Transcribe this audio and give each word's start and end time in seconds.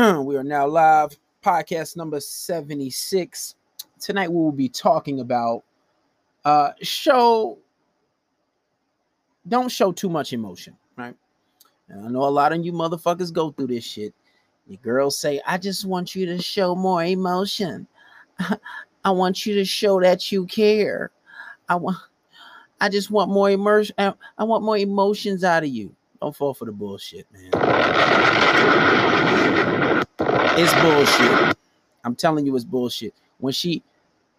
we 0.24 0.36
are 0.36 0.44
now 0.44 0.66
live, 0.66 1.14
podcast 1.44 1.94
number 1.96 2.20
76. 2.20 3.54
Tonight 3.98 4.30
we 4.30 4.36
will 4.36 4.52
be 4.52 4.68
talking 4.68 5.20
about 5.20 5.62
uh 6.46 6.70
show 6.80 7.58
don't 9.48 9.68
show 9.68 9.92
too 9.92 10.08
much 10.08 10.32
emotion, 10.32 10.74
right? 10.96 11.14
And 11.88 12.06
I 12.06 12.08
know 12.08 12.22
a 12.22 12.30
lot 12.30 12.52
of 12.52 12.64
you 12.64 12.72
motherfuckers 12.72 13.32
go 13.32 13.50
through 13.50 13.66
this 13.66 13.84
shit. 13.84 14.14
Your 14.68 14.78
girls 14.82 15.18
say, 15.18 15.40
I 15.46 15.58
just 15.58 15.84
want 15.84 16.14
you 16.14 16.24
to 16.26 16.40
show 16.40 16.74
more 16.74 17.04
emotion. 17.04 17.86
I 19.04 19.10
want 19.10 19.44
you 19.44 19.54
to 19.56 19.64
show 19.66 20.00
that 20.00 20.32
you 20.32 20.46
care. 20.46 21.10
I 21.68 21.74
want 21.74 21.98
I 22.80 22.88
just 22.88 23.10
want 23.10 23.30
more 23.30 23.50
immersion. 23.50 23.96
I 23.98 24.44
want 24.44 24.64
more 24.64 24.78
emotions 24.78 25.44
out 25.44 25.62
of 25.62 25.68
you. 25.68 25.94
Don't 26.22 26.34
fall 26.34 26.54
for 26.54 26.64
the 26.64 26.72
bullshit, 26.72 27.26
man. 27.32 29.09
It's 30.62 30.74
bullshit. 30.82 31.56
I'm 32.04 32.14
telling 32.14 32.44
you, 32.44 32.54
it's 32.54 32.66
bullshit. 32.66 33.14
When 33.38 33.54
she, 33.54 33.82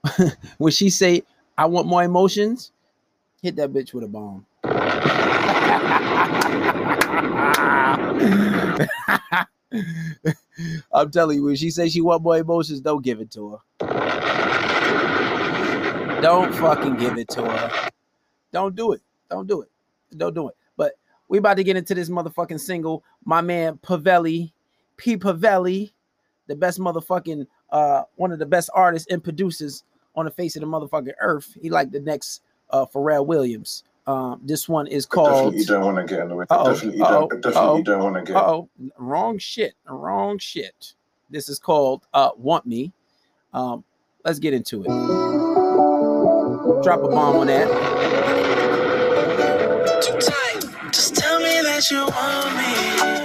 when 0.59 0.71
she 0.71 0.91
say, 0.91 1.23
"I 1.57 1.65
want 1.65 1.87
more 1.87 2.03
emotions," 2.03 2.71
hit 3.41 3.55
that 3.55 3.73
bitch 3.73 3.91
with 3.91 4.03
a 4.03 4.07
bomb. 4.07 4.45
I'm 10.93 11.09
telling 11.09 11.37
you, 11.37 11.45
when 11.45 11.55
she 11.55 11.71
says 11.71 11.91
she 11.91 12.01
want 12.01 12.21
more 12.21 12.37
emotions, 12.37 12.81
don't 12.81 13.03
give 13.03 13.19
it 13.19 13.31
to 13.31 13.59
her. 13.79 13.87
Don't 16.21 16.53
fucking 16.53 16.97
give 16.97 17.17
it 17.17 17.29
to 17.29 17.43
her. 17.43 17.89
Don't 18.51 18.75
do 18.75 18.91
it. 18.91 19.01
Don't 19.27 19.47
do 19.47 19.63
it. 19.63 19.69
Don't 20.15 20.35
do 20.35 20.49
it. 20.49 20.55
But 20.77 20.91
we 21.29 21.39
about 21.39 21.57
to 21.57 21.63
get 21.63 21.77
into 21.77 21.95
this 21.95 22.11
motherfucking 22.11 22.59
single. 22.59 23.03
My 23.25 23.41
man 23.41 23.79
Pavelli, 23.81 24.51
P 24.97 25.17
Pavelli, 25.17 25.93
the 26.51 26.55
best 26.57 26.79
motherfucking 26.79 27.47
uh 27.69 28.03
one 28.15 28.31
of 28.31 28.39
the 28.39 28.45
best 28.45 28.69
artists 28.73 29.09
and 29.09 29.23
producers 29.23 29.83
on 30.15 30.25
the 30.25 30.31
face 30.31 30.57
of 30.57 30.61
the 30.61 30.67
motherfucking 30.67 31.13
earth. 31.21 31.57
He 31.61 31.69
like 31.69 31.91
the 31.91 32.01
next 32.01 32.41
uh 32.69 32.85
Pharrell 32.85 33.25
Williams. 33.25 33.83
Um, 34.07 34.41
this 34.43 34.67
one 34.67 34.87
is 34.87 35.05
called. 35.05 35.53
Definitely 35.53 35.59
you 35.59 35.65
don't 35.65 35.85
want 35.85 35.97
to 35.97 36.03
get 36.13 36.23
in 36.23 36.29
the 36.29 36.35
way. 36.35 36.45
Definitely, 36.49 36.97
you 36.97 37.03
don't, 37.03 37.41
definitely 37.41 37.77
you 37.77 37.83
don't 37.83 38.03
want 38.03 38.15
to 38.15 38.33
get. 38.33 38.35
Oh, 38.35 38.67
wrong 38.97 39.37
shit, 39.37 39.75
wrong 39.87 40.37
shit. 40.39 40.95
This 41.29 41.47
is 41.47 41.59
called 41.59 42.05
uh, 42.13 42.31
"Want 42.35 42.65
Me." 42.65 42.91
Um, 43.53 43.83
let's 44.25 44.39
get 44.39 44.53
into 44.53 44.81
it. 44.83 44.87
Drop 46.83 47.03
a 47.03 47.07
bomb 47.07 47.35
on 47.37 47.47
that. 47.47 47.67
Too 50.03 50.19
tight. 50.19 50.91
Just 50.91 51.15
tell 51.15 51.39
me 51.39 51.61
that 51.61 51.91
you 51.91 52.05
want 52.07 52.55
me. 52.57 53.20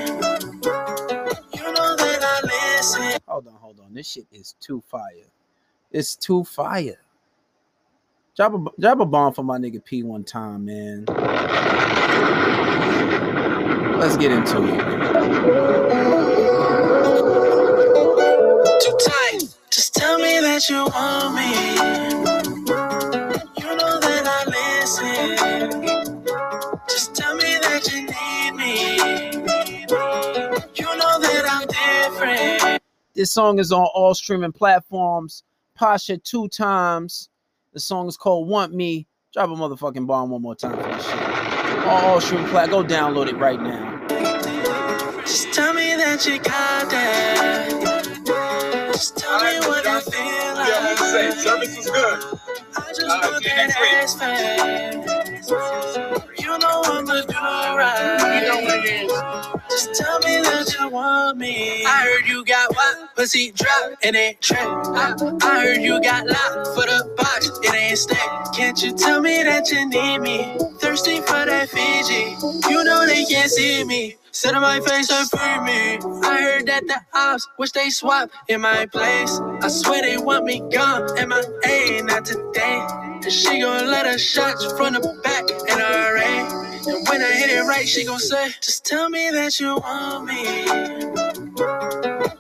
Hold 3.77 3.89
on. 3.89 3.95
This 3.95 4.11
shit 4.13 4.27
is 4.33 4.55
too 4.61 4.83
fire. 4.87 5.27
It's 5.91 6.17
too 6.17 6.45
fire. 6.45 6.99
Drop 8.37 8.55
a 8.55 8.65
drop 8.81 9.01
a 9.01 9.07
bomb 9.07 9.33
for 9.33 9.43
my 9.43 9.59
nigga 9.59 9.85
P 9.85 10.03
one 10.03 10.25
time, 10.25 10.67
man. 10.67 11.05
Let's 13.99 14.17
get 14.17 14.33
into 14.33 14.63
it. 14.65 14.79
Too 18.83 18.99
tight. 19.05 19.43
Just 19.71 19.95
tell 19.95 20.19
me 20.19 20.41
that 20.41 20.69
you 20.69 20.85
want 20.85 21.35
me. 21.35 21.53
You 23.61 23.77
know 23.77 24.01
that 24.01 24.27
I 24.27 24.45
listen. 25.41 25.56
This 33.17 33.33
song 33.33 33.59
is 33.59 33.73
on 33.73 33.87
all 33.95 34.15
streaming 34.15 34.53
platforms. 34.53 35.43
Pasha 35.75 36.19
two 36.19 36.49
times. 36.49 37.31
The 37.73 37.81
song 37.81 38.09
is 38.09 38.17
called 38.19 38.47
Want 38.47 38.75
Me. 38.75 39.07
Drop 39.33 39.49
a 39.49 39.55
motherfucking 39.55 40.07
bomb 40.07 40.29
one 40.31 40.43
more 40.43 40.55
time 40.55 40.77
for 40.77 40.83
this 40.83 41.03
shit. 41.07 41.15
On 41.19 42.05
all 42.05 42.21
streaming 42.21 42.47
plat. 42.49 42.69
Go 42.69 42.85
download 42.85 43.29
it 43.29 43.37
right 43.37 43.59
now. 43.61 44.07
Just 45.23 45.51
tell 45.55 45.73
me 45.73 45.97
that 45.97 46.27
you 46.27 46.37
got 46.41 46.91
that. 46.91 47.71
Just 48.93 49.17
tell 49.17 49.43
me 49.43 49.59
what 49.67 49.87
I 49.87 50.01
feel 50.01 50.55
like. 50.55 50.69
Yeah, 50.69 50.89
I'm 50.91 50.97
say 50.99 51.31
service 51.43 51.75
was 51.77 51.87
good. 51.91 52.23
I 52.77 52.79
just 52.89 53.01
Uh, 53.01 53.19
want 53.23 53.43
see 53.45 53.51
you 53.51 53.57
next 53.57 53.75
that 53.75 53.95
ass 53.95 54.15
fast. 54.19 56.36
You 57.83 58.49
know 58.49 58.61
what 58.63 58.87
it 58.87 59.05
is. 59.05 59.13
Just 59.71 59.95
tell 59.95 60.19
me 60.21 60.43
that 60.43 60.77
you 60.81 60.89
want 60.91 61.39
me. 61.39 61.85
I 61.87 62.03
heard 62.05 62.29
you 62.29 62.45
got 62.45 62.75
what? 62.75 63.17
Pussy 63.17 63.53
drop 63.53 63.95
and 64.03 64.17
it 64.17 64.41
trap. 64.43 64.67
I, 64.89 65.15
I 65.43 65.61
heard 65.63 65.83
you 65.83 66.01
got 66.03 66.27
locked 66.27 66.69
for 66.75 66.87
the 66.87 67.15
box. 67.19 67.51
It 67.63 67.75
ain't 67.75 67.99
stacked. 67.99 68.57
Can't 68.57 68.83
you 68.83 68.95
tell 68.97 69.21
me 69.21 69.43
that 69.45 69.71
you 69.71 69.89
need 69.89 70.21
me? 70.21 70.59
Thirsty 70.81 71.19
for 71.21 71.45
that 71.47 71.69
Fiji. 71.71 72.37
You 72.71 72.85
know 72.85 73.07
they 73.07 73.25
can't 73.27 73.51
see 73.51 73.85
me. 73.85 74.17
Sit 74.33 74.55
on 74.55 74.63
my 74.63 74.81
face 74.81 75.11
and 75.11 75.29
free 75.31 75.61
me. 75.65 75.99
I 76.27 76.43
heard 76.43 76.67
that 76.67 76.87
the 76.87 77.01
ops 77.15 77.49
wish 77.59 77.73
they 77.73 77.91
swap 77.91 78.31
in 78.49 78.61
my 78.63 78.87
place. 78.87 79.41
I 79.63 79.69
swear 79.69 80.03
they 80.03 80.19
want 80.19 80.45
me 80.45 80.61
gone. 80.73 81.19
and 81.19 81.35
I 81.35 81.43
A? 81.67 82.03
Not 82.03 82.25
today. 82.27 82.87
And 83.25 83.33
she 83.33 83.61
gon' 83.61 83.87
let 83.91 84.07
her 84.07 84.19
shots 84.19 84.65
from 84.73 84.95
the 84.95 85.21
back 85.25 85.45
in 85.51 85.79
her 85.79 86.19
A. 86.19 86.66
And 86.89 87.09
when 87.09 87.23
I 87.23 87.33
hit 87.33 87.51
it 87.51 87.63
right, 87.63 87.89
she 87.89 88.05
gon' 88.05 88.19
say, 88.21 88.51
Just 88.63 88.87
tell 88.87 89.09
me 89.11 89.31
that 89.33 89.61
you 89.61 89.77
want 89.77 90.27
me. 90.27 90.43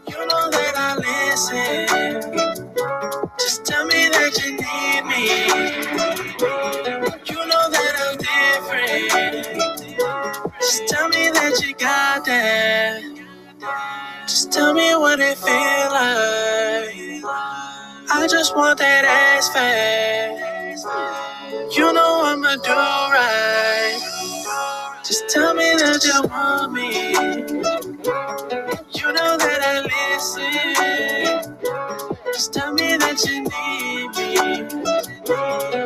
You 0.08 0.26
know 0.26 0.50
that 0.50 0.74
I 0.76 0.96
listen. 0.96 2.42
Just 3.38 3.64
tell 3.66 3.86
me 3.86 4.08
that 4.10 4.38
you 4.44 4.52
need 4.52 5.04
me. 5.06 5.26
You 7.26 7.46
know 7.46 7.70
that 7.70 7.94
I'm 8.04 8.16
different. 8.18 9.66
Just 10.60 10.88
tell 10.88 11.08
me 11.10 11.30
that 11.30 11.62
you 11.62 11.74
got 11.74 12.24
that. 12.26 13.02
Just 14.22 14.52
tell 14.52 14.74
me 14.74 14.96
what 14.96 15.20
it 15.20 15.38
feel 15.38 15.90
like. 15.92 17.24
I 18.10 18.26
just 18.30 18.56
want 18.56 18.78
that 18.78 19.04
ass 19.04 19.48
fast. 19.50 20.52
You 21.76 21.92
know 21.92 22.22
I'ma 22.24 22.56
do 22.56 22.72
right. 22.72 24.05
That 25.86 26.04
you 26.04 26.22
want 26.28 26.72
me. 26.72 27.12
You 28.92 29.12
know 29.12 29.36
that 29.38 29.60
I 29.62 29.82
listen. 29.86 31.56
Just 32.34 32.54
tell 32.54 32.72
me 32.74 32.96
that 32.96 33.24
you 33.24 33.42
need 33.42 34.08
me. 34.16 34.34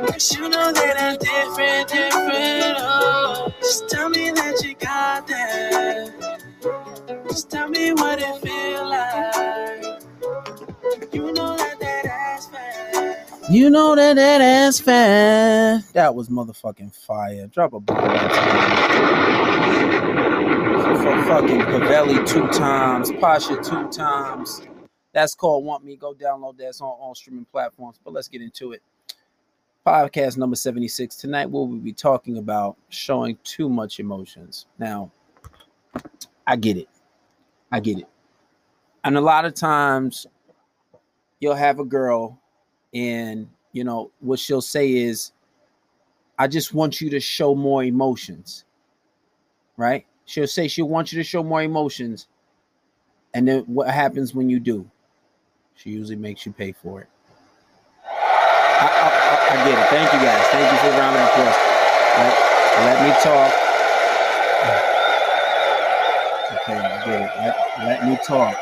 Cause 0.08 0.36
you 0.36 0.48
know 0.48 0.72
that 0.72 0.96
I'm 0.98 1.18
different, 1.18 1.88
different. 1.88 2.78
Oh, 2.80 3.52
just 3.60 3.90
tell 3.90 4.08
me 4.08 4.30
that 4.32 4.62
you 4.64 4.74
got 4.76 5.26
that. 5.28 6.12
Just 7.28 7.50
tell 7.50 7.68
me 7.68 7.92
what 7.92 8.20
it 8.20 8.42
feel 8.42 8.88
like. 8.88 9.09
You 13.50 13.68
know 13.68 13.96
that 13.96 14.14
that 14.14 14.40
ass 14.40 14.78
fat. 14.78 15.82
That 15.92 16.14
was 16.14 16.28
motherfucking 16.28 16.94
fire. 16.94 17.48
Drop 17.48 17.72
a 17.72 17.80
time. 17.80 18.28
For 21.02 21.24
fucking 21.24 21.58
Pavelli 21.62 22.24
two 22.28 22.46
times, 22.56 23.10
Pasha 23.20 23.56
two 23.56 23.88
times. 23.88 24.62
That's 25.12 25.34
called 25.34 25.64
Want 25.64 25.84
Me. 25.84 25.96
Go 25.96 26.14
download 26.14 26.58
that. 26.58 26.68
It's 26.68 26.80
on 26.80 26.90
all 26.90 27.12
streaming 27.16 27.44
platforms. 27.44 27.98
But 28.04 28.12
let's 28.12 28.28
get 28.28 28.40
into 28.40 28.70
it. 28.70 28.82
Podcast 29.84 30.36
number 30.36 30.54
76. 30.54 31.16
Tonight 31.16 31.50
we'll 31.50 31.66
be 31.66 31.92
talking 31.92 32.38
about 32.38 32.76
showing 32.88 33.36
too 33.42 33.68
much 33.68 33.98
emotions. 33.98 34.66
Now, 34.78 35.10
I 36.46 36.54
get 36.54 36.76
it. 36.76 36.88
I 37.72 37.80
get 37.80 37.98
it. 37.98 38.06
And 39.02 39.16
a 39.16 39.20
lot 39.20 39.44
of 39.44 39.54
times 39.54 40.24
you'll 41.40 41.56
have 41.56 41.80
a 41.80 41.84
girl 41.84 42.38
and 42.94 43.48
you 43.72 43.84
know 43.84 44.10
what 44.20 44.38
she'll 44.38 44.60
say 44.60 44.92
is 44.92 45.32
i 46.38 46.46
just 46.48 46.74
want 46.74 47.00
you 47.00 47.08
to 47.10 47.20
show 47.20 47.54
more 47.54 47.84
emotions 47.84 48.64
right? 49.80 50.06
She'll 50.26 50.46
say 50.46 50.68
she'll 50.68 50.88
want 50.88 51.10
you 51.10 51.18
to 51.18 51.24
show 51.24 51.42
more 51.42 51.62
emotions 51.62 52.28
and 53.32 53.48
then 53.48 53.62
what 53.62 53.88
happens 53.88 54.34
when 54.34 54.50
you 54.50 54.60
do? 54.60 54.88
She 55.74 55.90
usually 55.90 56.16
makes 56.16 56.44
you 56.44 56.52
pay 56.52 56.72
for 56.72 57.00
it. 57.00 57.08
I, 58.04 58.86
I, 58.86 59.60
I- 59.60 59.64
get 59.64 59.78
it. 59.78 59.86
Thank 59.88 60.12
you 60.12 60.18
guys. 60.20 60.46
Thank 60.48 60.70
you 60.70 60.78
for 60.78 60.86
a 60.88 60.98
round 60.98 61.16
of 61.16 61.22
applause. 61.24 61.56
Let, 62.18 62.34
let 62.84 63.02
me 63.02 63.10
talk. 63.22 63.52
Okay 66.52 66.78
i 66.78 67.04
get 67.06 67.22
it. 67.22 67.30
Let, 67.38 67.86
let 67.86 68.06
me 68.06 68.18
talk. 68.26 68.56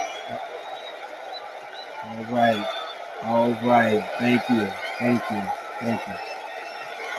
All 2.05 2.25
right 2.35 2.78
all 3.25 3.53
right. 3.65 4.03
Thank 4.19 4.49
you. 4.49 4.69
Thank 4.99 5.23
you. 5.31 5.43
Thank 5.81 6.01
you. 6.07 6.15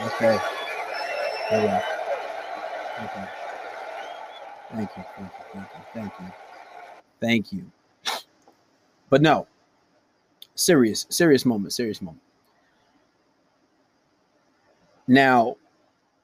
Okay. 0.06 0.40
All 1.52 1.66
right. 1.68 1.84
Okay. 3.04 3.26
Thank 4.74 4.90
you. 4.98 5.04
Thank 5.18 5.32
you. 5.32 5.44
Thank 5.54 5.68
you. 5.74 5.84
Thank 5.94 6.14
you. 6.20 6.32
Thank 7.20 7.54
you. 7.54 7.72
But 9.10 9.22
no, 9.22 9.48
serious, 10.56 11.06
serious 11.10 11.46
moment, 11.46 11.74
serious 11.74 12.02
moment. 12.02 12.22
Now, 15.08 15.56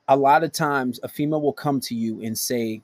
a 0.08 0.16
lot 0.16 0.44
of 0.44 0.52
times 0.52 1.00
a 1.02 1.08
female 1.08 1.42
will 1.42 1.54
come 1.54 1.80
to 1.82 1.96
you 1.96 2.22
and 2.22 2.38
say, 2.38 2.82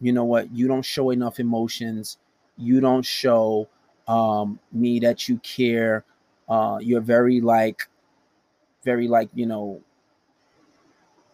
you 0.00 0.12
know 0.12 0.24
what, 0.24 0.50
you 0.52 0.66
don't 0.66 0.84
show 0.84 1.10
enough 1.10 1.38
emotions, 1.38 2.16
you 2.56 2.80
don't 2.80 3.04
show 3.04 3.68
um, 4.08 4.58
me 4.72 4.98
that 5.00 5.28
you 5.28 5.38
care. 5.38 6.04
Uh, 6.52 6.76
you're 6.82 7.00
very 7.00 7.40
like, 7.40 7.88
very 8.84 9.08
like, 9.08 9.30
you 9.32 9.46
know, 9.46 9.80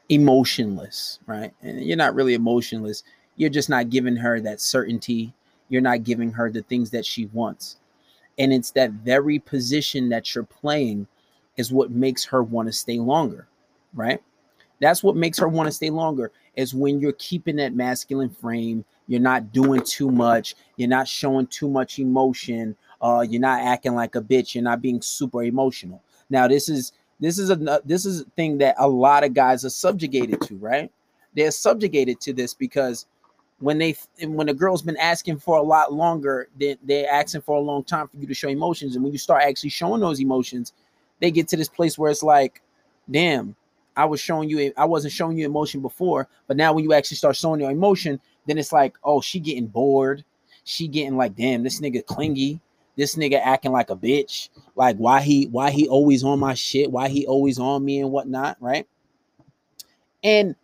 emotionless, 0.09 1.19
right? 1.27 1.53
And 1.61 1.83
you're 1.83 1.97
not 1.97 2.15
really 2.15 2.35
emotionless. 2.35 3.03
You're 3.35 3.51
just 3.51 3.69
not 3.69 3.91
giving 3.91 4.15
her 4.15 4.39
that 4.39 4.61
certainty. 4.61 5.35
You're 5.71 5.83
not 5.83 6.05
giving 6.05 6.31
her 6.31 6.53
the 6.53 6.63
things 6.63 6.91
that 6.91 7.05
she 7.05 7.27
wants. 7.27 7.79
And 8.39 8.53
it's 8.53 8.71
that 8.71 8.93
very 8.93 9.41
position 9.41 10.09
that 10.11 10.37
you're 10.37 10.45
playing 10.45 11.09
is 11.57 11.73
what 11.73 11.91
makes 11.91 12.25
her 12.27 12.45
want 12.45 12.69
to 12.69 12.73
stay 12.73 13.01
longer, 13.01 13.49
right? 13.95 14.23
That's 14.81 15.03
what 15.03 15.17
makes 15.17 15.41
her 15.41 15.49
want 15.49 15.67
to 15.67 15.73
stay 15.73 15.91
longer 15.91 16.31
is 16.55 16.77
when 16.77 17.01
you're 17.01 17.13
keeping 17.15 17.57
that 17.57 17.75
masculine 17.75 18.31
frame, 18.31 18.85
you're 19.09 19.21
not 19.21 19.53
doing 19.53 19.83
too 19.83 20.13
much, 20.13 20.55
you're 20.77 20.89
not 20.89 21.09
showing 21.09 21.49
too 21.49 21.69
much 21.69 21.99
emotion, 21.99 22.77
uh, 23.01 23.25
you're 23.29 23.41
not 23.41 23.63
acting 23.63 23.95
like 23.95 24.15
a 24.15 24.21
bitch, 24.21 24.55
you're 24.55 24.65
not 24.65 24.83
being 24.83 25.01
super 25.01 25.43
emotional. 25.43 26.03
Now, 26.31 26.49
this 26.49 26.69
is 26.69 26.93
this 27.21 27.39
is 27.39 27.51
a 27.51 27.81
this 27.85 28.07
is 28.07 28.23
a 28.23 28.25
thing 28.37 28.59
that 28.59 28.77
a 28.79 28.89
lot 28.89 29.25
of 29.25 29.35
guys 29.35 29.65
are 29.65 29.71
subjugated 29.71 30.41
to, 30.43 30.57
right? 30.57 30.91
They're 31.35 31.51
subjugated 31.51 32.21
to 32.23 32.33
this 32.33 32.55
because 32.55 33.07
when 33.61 33.79
they 33.79 33.97
when 34.23 34.49
a 34.49 34.55
girl's 34.55 34.83
been 34.83 34.97
asking 34.97 35.39
for 35.39 35.59
a 35.59 35.63
lot 35.63 35.93
longer, 35.93 36.49
they, 36.59 36.77
they're 36.83 37.11
asking 37.11 37.43
for 37.43 37.57
a 37.57 37.61
long 37.61 37.85
time 37.85 38.09
for 38.09 38.17
you 38.17 38.27
to 38.27 38.35
show 38.35 38.49
emotions, 38.49 38.95
and 38.95 39.05
when 39.05 39.13
you 39.13 39.19
start 39.19 39.43
actually 39.43 39.71
showing 39.71 40.01
those 40.01 40.21
emotions, 40.21 40.73
they 41.21 41.31
get 41.31 41.49
to 41.49 41.57
this 41.57 41.69
place 41.69 41.99
where 41.99 42.11
it's 42.11 42.23
like, 42.23 42.63
damn, 43.11 43.57
I 43.97 44.05
was 44.05 44.21
showing 44.21 44.49
you, 44.49 44.73
I 44.77 44.85
wasn't 44.85 45.13
showing 45.13 45.37
you 45.37 45.45
emotion 45.45 45.81
before, 45.81 46.29
but 46.47 46.57
now 46.57 46.73
when 46.73 46.85
you 46.85 46.93
actually 46.93 47.17
start 47.17 47.35
showing 47.35 47.61
your 47.61 47.73
emotion, 47.73 48.21
then 48.47 48.57
it's 48.57 48.73
like, 48.73 48.95
oh, 49.03 49.21
she 49.21 49.41
getting 49.41 49.67
bored. 49.67 50.25
She 50.63 50.87
getting 50.87 51.17
like, 51.17 51.35
damn, 51.35 51.65
this 51.65 51.81
nigga 51.81 52.07
clingy. 52.07 52.61
This 52.99 53.15
nigga 53.15 53.41
acting 53.43 53.73
like 53.73 53.89
a 53.89 53.97
bitch. 53.97 54.51
Like 54.77 54.97
why 54.97 55.23
he 55.23 55.47
why 55.47 55.71
he 55.71 55.89
always 55.89 56.23
on 56.23 56.41
my 56.41 56.53
shit? 56.53 56.91
Why 56.91 57.09
he 57.09 57.27
always 57.27 57.59
on 57.59 57.85
me 57.85 58.01
and 58.01 58.11
whatnot, 58.11 58.59
right? 58.61 58.87
And 60.23 60.55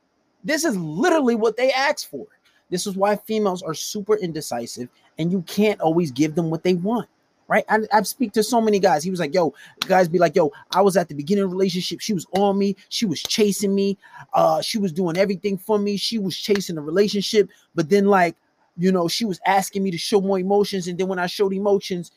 this 0.43 0.65
is 0.65 0.77
literally 0.77 1.37
what 1.37 1.57
they 1.57 1.73
ask 1.73 2.11
for. 2.11 2.27
This 2.71 2.87
is 2.87 2.97
why 2.97 3.17
females 3.17 3.63
are 3.63 3.73
super 3.73 4.17
indecisive, 4.17 4.89
and 5.19 5.31
you 5.31 5.43
can't 5.43 5.81
always 5.81 6.11
give 6.11 6.35
them 6.35 6.51
what 6.51 6.65
they 6.65 6.75
want 6.75 7.09
right? 7.49 7.65
I, 7.69 7.81
I 7.93 8.03
speak 8.03 8.33
to 8.33 8.43
so 8.43 8.61
many 8.61 8.79
guys. 8.79 9.05
He 9.05 9.11
was 9.11 9.21
like, 9.21 9.35
yo, 9.35 9.55
guys 9.87 10.09
be 10.09 10.19
like, 10.19 10.37
yo, 10.37 10.53
I 10.73 10.81
was 10.81 10.97
at 10.97 11.09
the 11.09 11.15
beginning 11.15 11.45
of 11.45 11.53
relationship. 11.53 12.01
She 12.01 12.15
was 12.15 12.27
on 12.33 12.59
me. 12.59 12.77
She 12.89 13.07
was 13.07 13.23
chasing 13.23 13.75
me. 13.75 13.99
Uh, 14.33 14.63
she 14.63 14.79
was 14.79 14.93
doing 14.93 15.17
everything 15.17 15.59
for 15.59 15.79
me. 15.79 15.97
She 15.97 16.19
was 16.19 16.37
chasing 16.37 16.77
the 16.77 16.83
relationship. 16.83 17.51
But 17.75 17.91
then, 17.91 18.07
like, 18.07 18.37
you 18.77 18.91
know, 18.91 19.09
she 19.09 19.25
was 19.25 19.41
asking 19.47 19.83
me 19.83 19.91
to 19.91 19.99
show 19.99 20.21
more 20.21 20.39
emotions. 20.39 20.89
And 20.89 20.99
then 20.99 21.09
when 21.09 21.19
I 21.19 21.27
showed 21.27 21.53
emotions, 21.53 22.13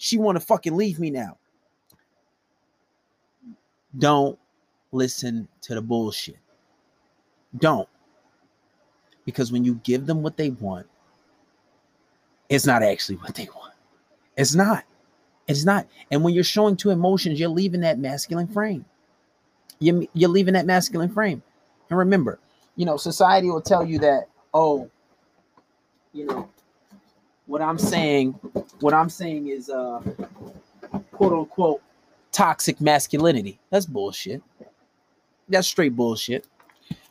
she 0.00 0.16
want 0.16 0.36
to 0.36 0.40
fucking 0.40 0.74
leave 0.74 0.98
me 0.98 1.10
now. 1.10 1.36
Don't 3.98 4.38
listen 4.92 5.46
to 5.60 5.74
the 5.74 5.82
bullshit. 5.82 6.38
Don't. 7.58 7.88
Because 9.26 9.52
when 9.52 9.62
you 9.62 9.74
give 9.84 10.06
them 10.06 10.22
what 10.22 10.38
they 10.38 10.50
want, 10.50 10.86
it's 12.48 12.64
not 12.64 12.82
actually 12.82 13.16
what 13.16 13.34
they 13.34 13.46
want. 13.54 13.74
It's 14.38 14.54
not. 14.54 14.84
It's 15.46 15.66
not. 15.66 15.86
And 16.10 16.24
when 16.24 16.32
you're 16.32 16.44
showing 16.44 16.76
two 16.76 16.90
emotions, 16.90 17.38
you're 17.38 17.50
leaving 17.50 17.82
that 17.82 17.98
masculine 17.98 18.48
frame. 18.48 18.86
You're, 19.80 20.04
you're 20.14 20.30
leaving 20.30 20.54
that 20.54 20.64
masculine 20.64 21.10
frame. 21.10 21.42
And 21.90 21.98
remember, 21.98 22.38
you 22.74 22.86
know, 22.86 22.96
society 22.96 23.50
will 23.50 23.60
tell 23.60 23.84
you 23.84 23.98
that, 23.98 24.28
oh, 24.54 24.90
you 26.14 26.24
know, 26.24 26.48
what 27.50 27.60
I'm 27.60 27.78
saying, 27.78 28.30
what 28.78 28.94
I'm 28.94 29.10
saying 29.10 29.48
is 29.48 29.70
uh 29.70 30.00
quote 31.10 31.32
unquote 31.32 31.82
toxic 32.30 32.80
masculinity. 32.80 33.58
That's 33.70 33.86
bullshit. 33.86 34.40
That's 35.48 35.66
straight 35.66 35.96
bullshit. 35.96 36.46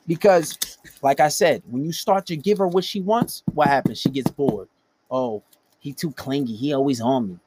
Because, 0.08 0.58
like 1.02 1.20
I 1.20 1.28
said, 1.28 1.62
when 1.70 1.84
you 1.84 1.92
start 1.92 2.26
to 2.28 2.38
give 2.38 2.58
her 2.60 2.68
what 2.68 2.86
she 2.86 3.02
wants, 3.02 3.44
what 3.54 3.68
happens? 3.68 4.00
She 4.00 4.10
gets 4.10 4.32
bored. 4.32 4.70
Oh, 5.12 5.44
he 5.80 5.92
too 5.92 6.12
clingy. 6.14 6.56
He 6.56 6.74
always 6.74 7.02
on 7.02 7.28
me. 7.28 7.40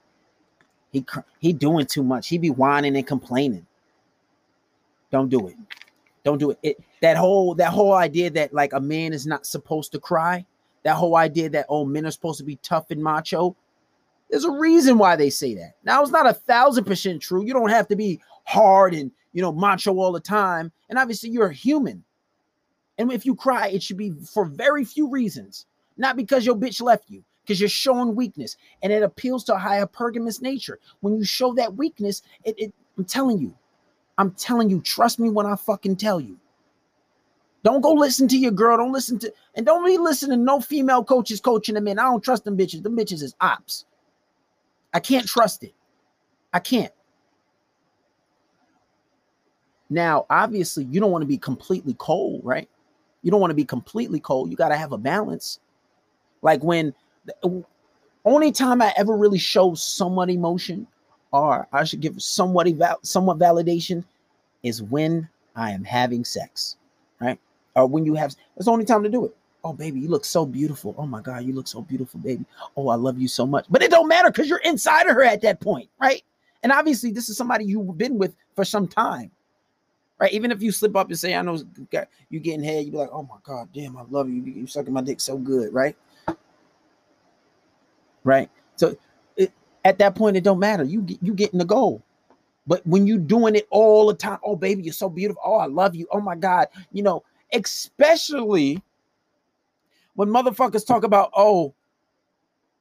He 0.92 1.04
he 1.38 1.54
doing 1.54 1.86
too 1.86 2.02
much. 2.02 2.28
He 2.28 2.36
be 2.36 2.50
whining 2.50 2.94
and 2.94 3.06
complaining. 3.06 3.66
Don't 5.10 5.30
do 5.30 5.48
it. 5.48 5.56
Don't 6.24 6.38
do 6.38 6.50
it. 6.50 6.58
it. 6.62 6.80
That 7.00 7.16
whole 7.16 7.54
that 7.54 7.72
whole 7.72 7.94
idea 7.94 8.28
that 8.32 8.52
like 8.52 8.74
a 8.74 8.80
man 8.80 9.14
is 9.14 9.26
not 9.26 9.46
supposed 9.46 9.92
to 9.92 9.98
cry. 9.98 10.44
That 10.84 10.96
whole 10.96 11.17
idea 11.17 11.49
that 11.50 11.67
oh 11.69 11.84
men 11.84 12.06
are 12.06 12.11
supposed 12.11 12.38
to 12.38 12.44
be 12.44 12.56
tough 12.56 12.90
and 12.90 13.02
macho. 13.02 13.56
There's 14.31 14.44
a 14.44 14.50
reason 14.50 14.99
why 14.99 15.17
they 15.17 15.31
say 15.31 15.55
that. 15.55 15.75
Now 15.84 16.02
it's 16.02 16.11
not 16.11 16.29
a 16.29 16.32
thousand 16.32 16.84
percent 16.84 17.23
true. 17.23 17.44
You 17.44 17.52
don't 17.52 17.70
have 17.70 17.88
to 17.88 17.96
be 17.96 18.20
hard 18.44 18.94
and 18.94 19.11
you 19.32 19.43
know 19.43 19.52
macho 19.52 19.94
all 19.94 20.12
the 20.12 20.20
time. 20.20 20.73
And 20.88 20.99
obviously 20.99 21.31
you're 21.31 21.49
a 21.49 21.55
human. 21.55 22.05
And 22.99 23.12
if 23.12 23.25
you 23.25 23.34
cry, 23.34 23.69
it 23.69 23.82
should 23.82 23.96
be 23.96 24.12
for 24.32 24.44
very 24.44 24.84
few 24.84 25.08
reasons, 25.08 25.67
not 25.96 26.17
because 26.17 26.44
your 26.44 26.55
bitch 26.55 26.82
left 26.82 27.11
you 27.11 27.25
because 27.43 27.61
you're 27.61 27.69
showing 27.69 28.14
weakness 28.14 28.56
and 28.82 28.93
it 28.93 29.02
appeals 29.02 29.44
to 29.44 29.55
a 29.55 29.58
higher 29.58 29.87
hypergamous 29.87 30.40
nature. 30.40 30.79
When 31.00 31.17
you 31.17 31.25
show 31.25 31.52
that 31.55 31.75
weakness, 31.75 32.23
it, 32.44 32.55
it 32.58 32.75
I'm 32.96 33.05
telling 33.05 33.38
you, 33.38 33.55
I'm 34.19 34.32
telling 34.32 34.70
you, 34.70 34.81
trust 34.81 35.19
me 35.19 35.31
when 35.31 35.46
I 35.46 35.56
fucking 35.56 35.96
tell 35.96 36.20
you. 36.20 36.38
Don't 37.64 37.80
go 37.80 37.92
listen 37.92 38.26
to 38.28 38.36
your 38.36 38.50
girl. 38.50 38.76
Don't 38.76 38.92
listen 38.92 39.18
to, 39.20 39.32
and 39.54 39.64
don't 39.64 39.84
be 39.84 39.98
listening 39.98 40.44
no 40.44 40.60
female 40.60 41.04
coaches 41.04 41.40
coaching 41.40 41.74
them 41.74 41.86
in. 41.86 41.98
I 41.98 42.04
don't 42.04 42.22
trust 42.22 42.44
them 42.44 42.56
bitches. 42.56 42.82
Them 42.82 42.96
bitches 42.96 43.22
is 43.22 43.34
ops. 43.40 43.84
I 44.92 45.00
can't 45.00 45.26
trust 45.26 45.62
it. 45.62 45.74
I 46.52 46.58
can't. 46.58 46.92
Now, 49.88 50.26
obviously, 50.30 50.84
you 50.84 51.00
don't 51.00 51.10
want 51.10 51.22
to 51.22 51.26
be 51.28 51.38
completely 51.38 51.94
cold, 51.98 52.40
right? 52.44 52.68
You 53.22 53.30
don't 53.30 53.40
want 53.40 53.50
to 53.50 53.56
be 53.56 53.64
completely 53.64 54.20
cold. 54.20 54.50
You 54.50 54.56
got 54.56 54.70
to 54.70 54.76
have 54.76 54.92
a 54.92 54.98
balance. 54.98 55.60
Like 56.42 56.62
when 56.64 56.94
only 58.24 58.52
time 58.52 58.82
I 58.82 58.92
ever 58.96 59.16
really 59.16 59.38
show 59.38 59.74
somewhat 59.74 60.30
emotion 60.30 60.86
or 61.32 61.69
I 61.72 61.84
should 61.84 62.00
give 62.00 62.20
somewhat 62.20 62.66
eval- 62.66 63.00
somewhat 63.02 63.38
validation 63.38 64.04
is 64.62 64.82
when 64.82 65.28
I 65.56 65.70
am 65.70 65.84
having 65.84 66.24
sex, 66.24 66.76
right? 67.20 67.38
Or 67.76 67.86
when 67.86 68.05
you 68.05 68.14
have 68.14 68.36
it's 68.56 68.67
the 68.67 68.72
only 68.72 68.84
time 68.84 69.02
to 69.02 69.08
do 69.08 69.26
it. 69.26 69.36
Oh, 69.64 69.72
baby, 69.72 70.00
you 70.00 70.08
look 70.08 70.24
so 70.24 70.46
beautiful. 70.46 70.94
Oh 70.98 71.06
my 71.06 71.20
God, 71.20 71.44
you 71.44 71.55
look 71.55 71.69
so 71.69 71.82
beautiful, 71.82 72.20
baby. 72.20 72.44
Oh, 72.76 72.88
I 72.88 72.96
love 72.96 73.19
you 73.19 73.29
so 73.29 73.46
much. 73.46 73.67
But 73.70 73.82
it 73.82 73.91
don't 73.91 74.08
matter 74.08 74.31
because 74.31 74.48
you're 74.48 74.58
inside 74.58 75.06
of 75.06 75.14
her 75.14 75.24
at 75.24 75.43
that 75.43 75.60
point, 75.60 75.88
right? 76.00 76.22
And 76.64 76.72
obviously, 76.72 77.12
this 77.12 77.29
is 77.29 77.36
somebody 77.36 77.64
you've 77.64 77.98
been 77.98 78.19
with 78.19 78.34
for 78.56 78.64
some 78.64 78.88
time, 78.88 79.31
right? 80.20 80.32
Even 80.32 80.52
if 80.52 80.62
you 80.62 80.72
slip 80.72 80.96
up 80.96 81.08
and 81.08 81.19
say, 81.19 81.34
I 81.34 81.43
know 81.43 81.60
you 82.31 82.41
getting 82.41 82.64
head, 82.64 82.86
you 82.86 82.93
be 82.93 82.98
like, 82.98 83.10
oh 83.12 83.22
my 83.22 83.36
God, 83.44 83.69
damn, 83.74 83.96
I 83.96 84.02
love 84.10 84.29
you. 84.29 84.43
You 84.44 84.67
sucking 84.67 84.93
my 84.93 85.02
dick 85.02 85.20
so 85.20 85.38
good, 85.38 85.72
right? 85.74 85.96
right? 88.24 88.50
So 88.76 88.96
it, 89.36 89.52
at 89.84 89.98
that 89.98 90.14
point, 90.14 90.36
it 90.36 90.44
don't 90.44 90.58
matter. 90.58 90.84
You 90.84 91.06
you 91.22 91.34
getting 91.34 91.58
the 91.58 91.64
goal. 91.64 92.02
But 92.67 92.86
when 92.86 93.06
you're 93.06 93.19
doing 93.19 93.56
it 93.56 93.67
all 93.70 94.06
the 94.06 94.14
time, 94.14 94.38
oh 94.44 94.56
baby, 94.56 94.82
you're 94.84 94.93
so 94.93 95.08
beautiful. 95.08 95.43
Oh, 95.44 95.56
I 95.56 95.67
love 95.67 95.94
you. 95.96 96.06
Oh 96.12 96.20
my 96.20 96.36
God, 96.36 96.69
you 96.93 97.02
know, 97.02 97.24
especially 97.52 98.82
when 100.14 100.28
motherfuckers 100.28 100.86
talk 100.86 101.04
about, 101.04 101.30
oh, 101.36 101.74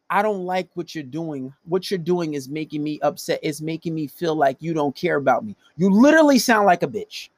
I 0.10 0.22
don't 0.22 0.46
like 0.46 0.70
what 0.74 0.94
you're 0.94 1.04
doing. 1.06 1.54
What 1.64 1.90
you're 1.90 1.98
doing 1.98 2.34
is 2.34 2.50
making 2.50 2.84
me 2.84 3.00
upset. 3.02 3.40
It's 3.42 3.62
making 3.62 3.96
me 3.96 4.08
feel 4.08 4.36
like 4.36 4.58
you 4.60 4.74
don't 4.74 4.96
care 4.96 5.16
about 5.16 5.46
me. 5.46 5.56
You 5.78 5.90
literally 5.90 6.38
sound 6.38 6.66
like 6.66 6.84
a 6.84 6.88
bitch. 6.88 7.30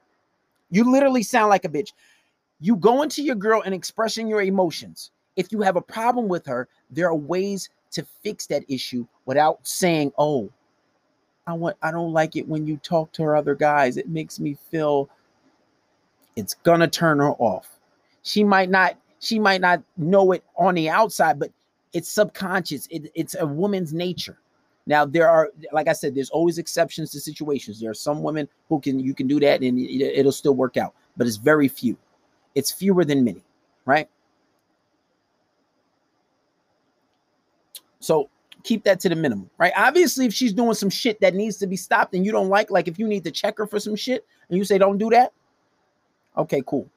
You 0.72 0.92
literally 0.92 1.22
sound 1.22 1.50
like 1.50 1.66
a 1.66 1.70
bitch. 1.70 1.94
You 2.60 2.76
go 2.76 3.04
into 3.04 3.22
your 3.22 3.36
girl 3.36 3.62
and 3.62 3.76
expressing 3.76 4.28
your 4.28 4.42
emotions. 4.42 5.12
If 5.36 5.52
you 5.52 5.62
have 5.62 5.76
a 5.76 5.82
problem 5.82 6.28
with 6.28 6.46
her, 6.48 6.68
there 6.90 7.08
are 7.08 7.16
ways 7.16 7.70
to 7.92 8.06
fix 8.24 8.48
that 8.48 8.64
issue 8.68 9.06
without 9.26 9.60
saying, 9.68 10.12
"Oh, 10.18 10.50
I 11.46 11.54
want 11.54 11.78
I 11.82 11.92
don't 11.92 12.14
like 12.14 12.36
it 12.36 12.48
when 12.48 12.66
you 12.66 12.78
talk 12.78 13.12
to 13.14 13.24
her 13.24 13.36
other 13.36 13.54
guys. 13.56 13.98
It 13.98 14.10
makes 14.10 14.40
me 14.40 14.58
feel 14.72 15.10
it's 16.36 16.56
gonna 16.64 16.88
turn 16.88 17.20
her 17.20 17.32
off." 17.34 17.80
She 18.24 18.44
might 18.44 18.70
not 18.70 18.98
she 19.20 19.40
might 19.40 19.62
not 19.62 19.82
know 19.98 20.34
it 20.34 20.44
on 20.58 20.76
the 20.76 20.90
outside, 20.90 21.40
but 21.40 21.52
it's 21.94 22.10
subconscious. 22.10 22.88
It, 22.92 23.12
it's 23.16 23.36
a 23.36 23.46
woman's 23.46 23.94
nature. 23.94 24.38
Now 24.86 25.06
there 25.06 25.30
are, 25.30 25.52
like 25.72 25.88
I 25.88 25.94
said, 25.94 26.14
there's 26.14 26.30
always 26.30 26.58
exceptions 26.58 27.12
to 27.12 27.22
situations. 27.22 27.80
There 27.80 27.90
are 27.90 27.96
some 27.96 28.22
women 28.22 28.50
who 28.68 28.82
can 28.82 29.00
you 29.00 29.14
can 29.14 29.28
do 29.28 29.40
that 29.40 29.62
and 29.62 29.80
it, 29.80 30.26
will 30.26 30.32
still 30.32 30.56
work 30.56 30.76
out, 30.76 30.94
but 31.16 31.26
it's 31.26 31.38
very 31.38 31.70
few. 31.70 31.98
It's 32.54 32.70
fewer 32.72 33.06
than 33.06 33.24
many, 33.24 33.44
right? 33.86 34.10
So 38.02 38.30
keep 38.64 38.84
that 38.84 39.00
to 39.02 39.10
the 39.10 39.16
minimum, 39.16 39.50
right? 39.58 39.72
Obviously, 39.78 40.26
if 40.26 40.34
she's 40.34 40.52
doing 40.52 40.74
some 40.74 40.90
shit 40.90 41.22
that 41.22 41.34
needs 41.34 41.58
to 41.58 41.68
be 41.68 41.78
stopped 41.78 42.14
and 42.14 42.26
you 42.26 42.34
don't 42.34 42.50
like, 42.50 42.70
like 42.70 42.90
if 42.90 43.00
you 43.00 43.08
need 43.08 43.24
to 43.24 43.32
check 43.32 43.58
her 43.58 43.66
for 43.66 43.80
some 43.80 43.96
shit 43.96 44.26
and 44.50 44.58
you 44.58 44.66
say 44.66 44.78
don't 44.78 44.98
do 44.98 45.10
that, 45.12 45.32
okay, 46.38 46.64
cool, 46.66 46.90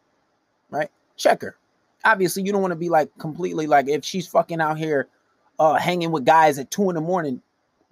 right? 0.71 0.91
Check 1.17 1.43
her. 1.43 1.57
Obviously, 2.05 2.43
you 2.45 2.53
don't 2.53 2.63
want 2.63 2.73
to 2.73 2.77
be 2.77 2.89
like 2.89 3.11
completely 3.19 3.67
like 3.67 3.89
if 3.89 4.05
she's 4.05 4.27
fucking 4.29 4.61
out 4.61 4.79
here 4.79 5.09
uh 5.59 5.75
hanging 5.75 6.13
with 6.13 6.25
guys 6.25 6.59
at 6.59 6.71
two 6.71 6.89
in 6.91 6.95
the 6.95 7.01
morning. 7.01 7.43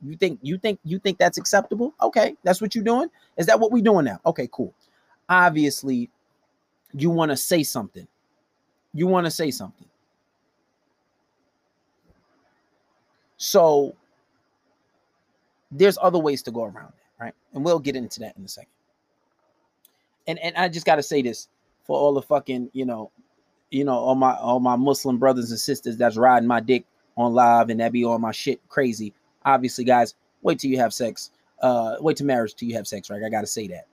You 0.02 0.16
think 0.16 0.38
you 0.42 0.58
think 0.58 0.80
you 0.84 0.98
think 0.98 1.18
that's 1.18 1.38
acceptable? 1.38 1.94
Okay, 2.02 2.36
that's 2.44 2.60
what 2.60 2.74
you're 2.74 2.84
doing. 2.84 3.08
Is 3.38 3.46
that 3.46 3.58
what 3.60 3.72
we're 3.72 3.82
doing 3.82 4.04
now? 4.04 4.20
Okay, 4.26 4.48
cool. 4.52 4.74
Obviously, 5.28 6.10
you 6.92 7.10
want 7.10 7.30
to 7.30 7.36
say 7.36 7.62
something. 7.62 8.06
You 8.92 9.06
want 9.06 9.26
to 9.26 9.30
say 9.30 9.50
something. 9.50 9.88
So 13.36 13.94
there's 15.70 15.98
other 16.00 16.18
ways 16.18 16.42
to 16.44 16.50
go 16.50 16.64
around 16.64 16.88
it, 16.88 17.22
right? 17.22 17.34
And 17.52 17.64
we'll 17.64 17.78
get 17.80 17.96
into 17.96 18.20
that 18.20 18.36
in 18.36 18.44
a 18.44 18.48
second. 18.48 18.70
And 20.26 20.38
and 20.38 20.56
I 20.56 20.68
just 20.68 20.86
got 20.86 20.96
to 20.96 21.02
say 21.02 21.22
this 21.22 21.48
for 21.84 21.98
all 21.98 22.14
the 22.14 22.22
fucking, 22.22 22.70
you 22.72 22.86
know, 22.86 23.10
you 23.70 23.84
know, 23.84 23.94
all 23.94 24.14
my 24.14 24.34
all 24.36 24.60
my 24.60 24.76
Muslim 24.76 25.18
brothers 25.18 25.50
and 25.50 25.58
sisters 25.58 25.96
that's 25.96 26.16
riding 26.16 26.48
my 26.48 26.60
dick 26.60 26.84
on 27.16 27.34
live 27.34 27.70
and 27.70 27.80
that 27.80 27.92
be 27.92 28.04
on 28.04 28.20
my 28.20 28.32
shit 28.32 28.60
crazy. 28.68 29.12
Obviously, 29.44 29.84
guys, 29.84 30.14
wait 30.42 30.58
till 30.58 30.70
you 30.70 30.78
have 30.78 30.92
sex. 30.92 31.30
Uh, 31.60 31.96
wait 32.00 32.16
till 32.16 32.26
marriage 32.26 32.54
till 32.54 32.68
you 32.68 32.74
have 32.74 32.86
sex, 32.86 33.10
right? 33.10 33.22
I 33.22 33.28
gotta 33.28 33.46
say 33.46 33.68
that, 33.68 33.86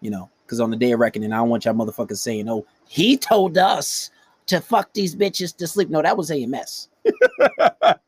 you 0.00 0.10
know, 0.10 0.30
because 0.44 0.60
on 0.60 0.70
the 0.70 0.76
day 0.76 0.92
of 0.92 1.00
reckoning, 1.00 1.32
I 1.32 1.36
don't 1.36 1.48
want 1.48 1.64
y'all 1.64 1.74
motherfuckers 1.74 2.18
saying, 2.18 2.48
"Oh, 2.48 2.66
he 2.88 3.16
told 3.16 3.58
us 3.58 4.10
to 4.46 4.60
fuck 4.60 4.92
these 4.92 5.14
bitches 5.16 5.56
to 5.56 5.66
sleep." 5.66 5.90
No, 5.90 6.02
that 6.02 6.16
was 6.16 6.30
AMS. 6.30 6.88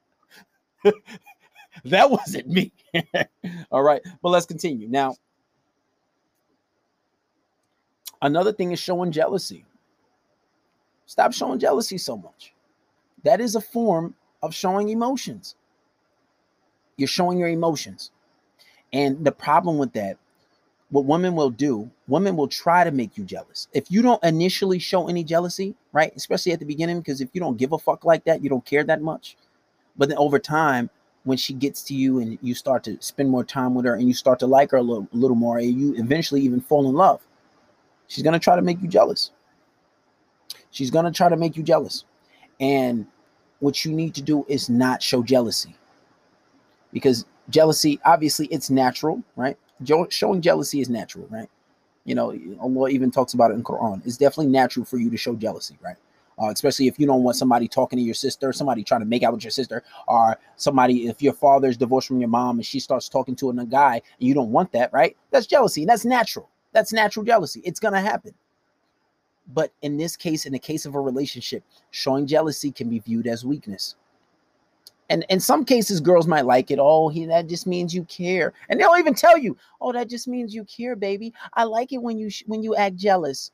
that 1.84 2.10
wasn't 2.10 2.48
me. 2.48 2.72
All 3.70 3.82
right, 3.82 4.02
but 4.22 4.30
let's 4.30 4.46
continue. 4.46 4.88
Now, 4.88 5.14
another 8.22 8.52
thing 8.52 8.72
is 8.72 8.78
showing 8.78 9.12
jealousy. 9.12 9.64
Stop 11.06 11.32
showing 11.32 11.58
jealousy 11.58 11.98
so 11.98 12.16
much. 12.16 12.52
That 13.24 13.40
is 13.40 13.54
a 13.54 13.60
form 13.60 14.14
of 14.42 14.54
showing 14.54 14.90
emotions. 14.90 15.56
You're 16.96 17.08
showing 17.08 17.38
your 17.38 17.48
emotions. 17.48 18.10
And 18.92 19.24
the 19.24 19.32
problem 19.32 19.78
with 19.78 19.92
that, 19.94 20.18
what 20.90 21.04
women 21.04 21.34
will 21.34 21.50
do, 21.50 21.90
women 22.06 22.36
will 22.36 22.48
try 22.48 22.82
to 22.84 22.90
make 22.90 23.18
you 23.18 23.24
jealous. 23.24 23.68
If 23.72 23.90
you 23.90 24.00
don't 24.00 24.22
initially 24.24 24.78
show 24.78 25.08
any 25.08 25.22
jealousy, 25.22 25.74
right? 25.92 26.12
Especially 26.16 26.52
at 26.52 26.60
the 26.60 26.64
beginning, 26.64 27.00
because 27.00 27.20
if 27.20 27.28
you 27.32 27.40
don't 27.40 27.58
give 27.58 27.72
a 27.72 27.78
fuck 27.78 28.04
like 28.04 28.24
that, 28.24 28.42
you 28.42 28.48
don't 28.48 28.64
care 28.64 28.84
that 28.84 29.02
much, 29.02 29.36
but 29.96 30.08
then 30.08 30.18
over 30.18 30.38
time, 30.38 30.88
when 31.24 31.36
she 31.36 31.52
gets 31.52 31.82
to 31.82 31.94
you 31.94 32.20
and 32.20 32.38
you 32.40 32.54
start 32.54 32.82
to 32.84 32.96
spend 33.00 33.28
more 33.28 33.44
time 33.44 33.74
with 33.74 33.84
her 33.84 33.94
and 33.94 34.08
you 34.08 34.14
start 34.14 34.38
to 34.38 34.46
like 34.46 34.70
her 34.70 34.78
a 34.78 34.82
little, 34.82 35.06
little 35.12 35.36
more, 35.36 35.58
and 35.58 35.78
you 35.78 35.94
eventually 35.96 36.40
even 36.40 36.60
fall 36.60 36.88
in 36.88 36.94
love, 36.94 37.20
she's 38.08 38.24
gonna 38.24 38.38
try 38.38 38.56
to 38.56 38.62
make 38.62 38.82
you 38.82 38.88
jealous. 38.88 39.30
She's 40.70 40.90
gonna 40.90 41.12
try 41.12 41.28
to 41.28 41.36
make 41.36 41.56
you 41.56 41.62
jealous. 41.62 42.04
And 42.60 43.06
what 43.60 43.84
you 43.84 43.92
need 43.92 44.14
to 44.16 44.22
do 44.22 44.44
is 44.48 44.68
not 44.68 45.02
show 45.02 45.22
jealousy. 45.22 45.76
Because 46.92 47.24
jealousy, 47.48 48.00
obviously, 48.04 48.46
it's 48.46 48.70
natural, 48.70 49.22
right? 49.36 49.56
Showing 50.10 50.40
jealousy 50.40 50.80
is 50.80 50.88
natural, 50.88 51.26
right? 51.30 51.48
You 52.04 52.14
know, 52.14 52.36
Allah 52.60 52.88
even 52.88 53.10
talks 53.10 53.34
about 53.34 53.50
it 53.52 53.54
in 53.54 53.62
Quran. 53.62 54.04
It's 54.04 54.16
definitely 54.16 54.50
natural 54.50 54.84
for 54.84 54.96
you 54.96 55.10
to 55.10 55.16
show 55.16 55.36
jealousy, 55.36 55.78
right? 55.80 55.96
uh, 56.40 56.50
especially 56.50 56.86
if 56.86 56.98
you 56.98 57.06
don't 57.06 57.22
want 57.22 57.36
somebody 57.36 57.68
talking 57.68 57.98
to 57.98 58.02
your 58.02 58.14
sister, 58.14 58.52
somebody 58.52 58.84
trying 58.84 59.00
to 59.00 59.06
make 59.06 59.22
out 59.22 59.32
with 59.32 59.44
your 59.44 59.50
sister, 59.50 59.82
or 60.06 60.38
somebody 60.56 61.08
if 61.08 61.20
your 61.20 61.32
father's 61.32 61.76
divorced 61.76 62.08
from 62.08 62.20
your 62.20 62.28
mom 62.28 62.58
and 62.58 62.66
she 62.66 62.80
starts 62.80 63.08
talking 63.08 63.34
to 63.36 63.50
another 63.50 63.68
guy 63.68 63.94
and 63.94 64.28
you 64.28 64.34
don't 64.34 64.52
want 64.52 64.70
that, 64.72 64.92
right? 64.92 65.16
That's 65.30 65.46
jealousy. 65.46 65.84
That's 65.84 66.04
natural. 66.04 66.48
That's 66.78 66.92
natural 66.92 67.24
jealousy. 67.24 67.60
It's 67.64 67.80
gonna 67.80 68.00
happen. 68.00 68.32
But 69.52 69.72
in 69.82 69.96
this 69.96 70.16
case, 70.16 70.46
in 70.46 70.52
the 70.52 70.60
case 70.60 70.86
of 70.86 70.94
a 70.94 71.00
relationship, 71.00 71.64
showing 71.90 72.24
jealousy 72.24 72.70
can 72.70 72.88
be 72.88 73.00
viewed 73.00 73.26
as 73.26 73.44
weakness. 73.44 73.96
And 75.10 75.26
in 75.28 75.40
some 75.40 75.64
cases, 75.64 75.98
girls 75.98 76.28
might 76.28 76.44
like 76.44 76.70
it. 76.70 76.78
Oh, 76.80 77.08
he 77.08 77.26
that 77.26 77.48
just 77.48 77.66
means 77.66 77.92
you 77.92 78.04
care, 78.04 78.52
and 78.68 78.78
they'll 78.78 78.94
even 78.96 79.14
tell 79.14 79.36
you, 79.36 79.56
"Oh, 79.80 79.90
that 79.90 80.08
just 80.08 80.28
means 80.28 80.54
you 80.54 80.62
care, 80.66 80.94
baby. 80.94 81.34
I 81.54 81.64
like 81.64 81.92
it 81.92 81.98
when 81.98 82.16
you 82.16 82.30
sh- 82.30 82.44
when 82.46 82.62
you 82.62 82.76
act 82.76 82.94
jealous." 82.94 83.50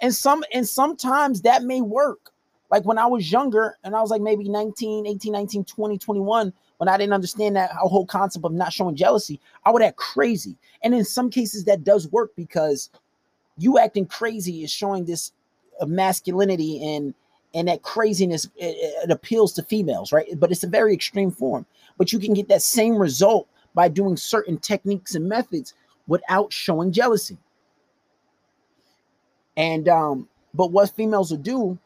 And 0.00 0.12
some 0.12 0.42
and 0.52 0.66
sometimes 0.66 1.42
that 1.42 1.62
may 1.62 1.80
work. 1.80 2.32
Like 2.72 2.84
when 2.84 2.98
I 2.98 3.06
was 3.06 3.30
younger 3.30 3.78
and 3.84 3.94
I 3.94 4.00
was 4.00 4.10
like 4.10 4.20
maybe 4.20 4.48
19, 4.48 5.06
18, 5.06 5.32
19, 5.32 5.64
20, 5.64 5.96
21, 5.96 6.52
when 6.84 6.94
I 6.94 6.98
didn't 6.98 7.14
understand 7.14 7.56
that 7.56 7.70
whole 7.70 8.04
concept 8.04 8.44
of 8.44 8.52
not 8.52 8.70
showing 8.70 8.94
jealousy, 8.94 9.40
I 9.64 9.70
would 9.70 9.80
act 9.80 9.96
crazy. 9.96 10.54
And 10.82 10.94
in 10.94 11.02
some 11.02 11.30
cases 11.30 11.64
that 11.64 11.82
does 11.82 12.12
work 12.12 12.32
because 12.36 12.90
you 13.56 13.78
acting 13.78 14.04
crazy 14.04 14.62
is 14.64 14.70
showing 14.70 15.06
this 15.06 15.32
masculinity 15.86 16.94
and 16.94 17.14
and 17.54 17.68
that 17.68 17.80
craziness 17.80 18.44
it, 18.56 18.76
it 19.02 19.10
appeals 19.10 19.54
to 19.54 19.62
females, 19.62 20.12
right? 20.12 20.26
But 20.36 20.50
it's 20.50 20.62
a 20.62 20.68
very 20.68 20.92
extreme 20.92 21.30
form. 21.30 21.64
But 21.96 22.12
you 22.12 22.18
can 22.18 22.34
get 22.34 22.48
that 22.48 22.60
same 22.60 22.96
result 22.96 23.48
by 23.74 23.88
doing 23.88 24.18
certain 24.18 24.58
techniques 24.58 25.14
and 25.14 25.26
methods 25.26 25.72
without 26.06 26.52
showing 26.52 26.92
jealousy. 26.92 27.38
And 29.56 29.88
um, 29.88 30.28
but 30.52 30.70
what 30.70 30.90
females 30.90 31.30
will 31.30 31.38
do, 31.38 31.78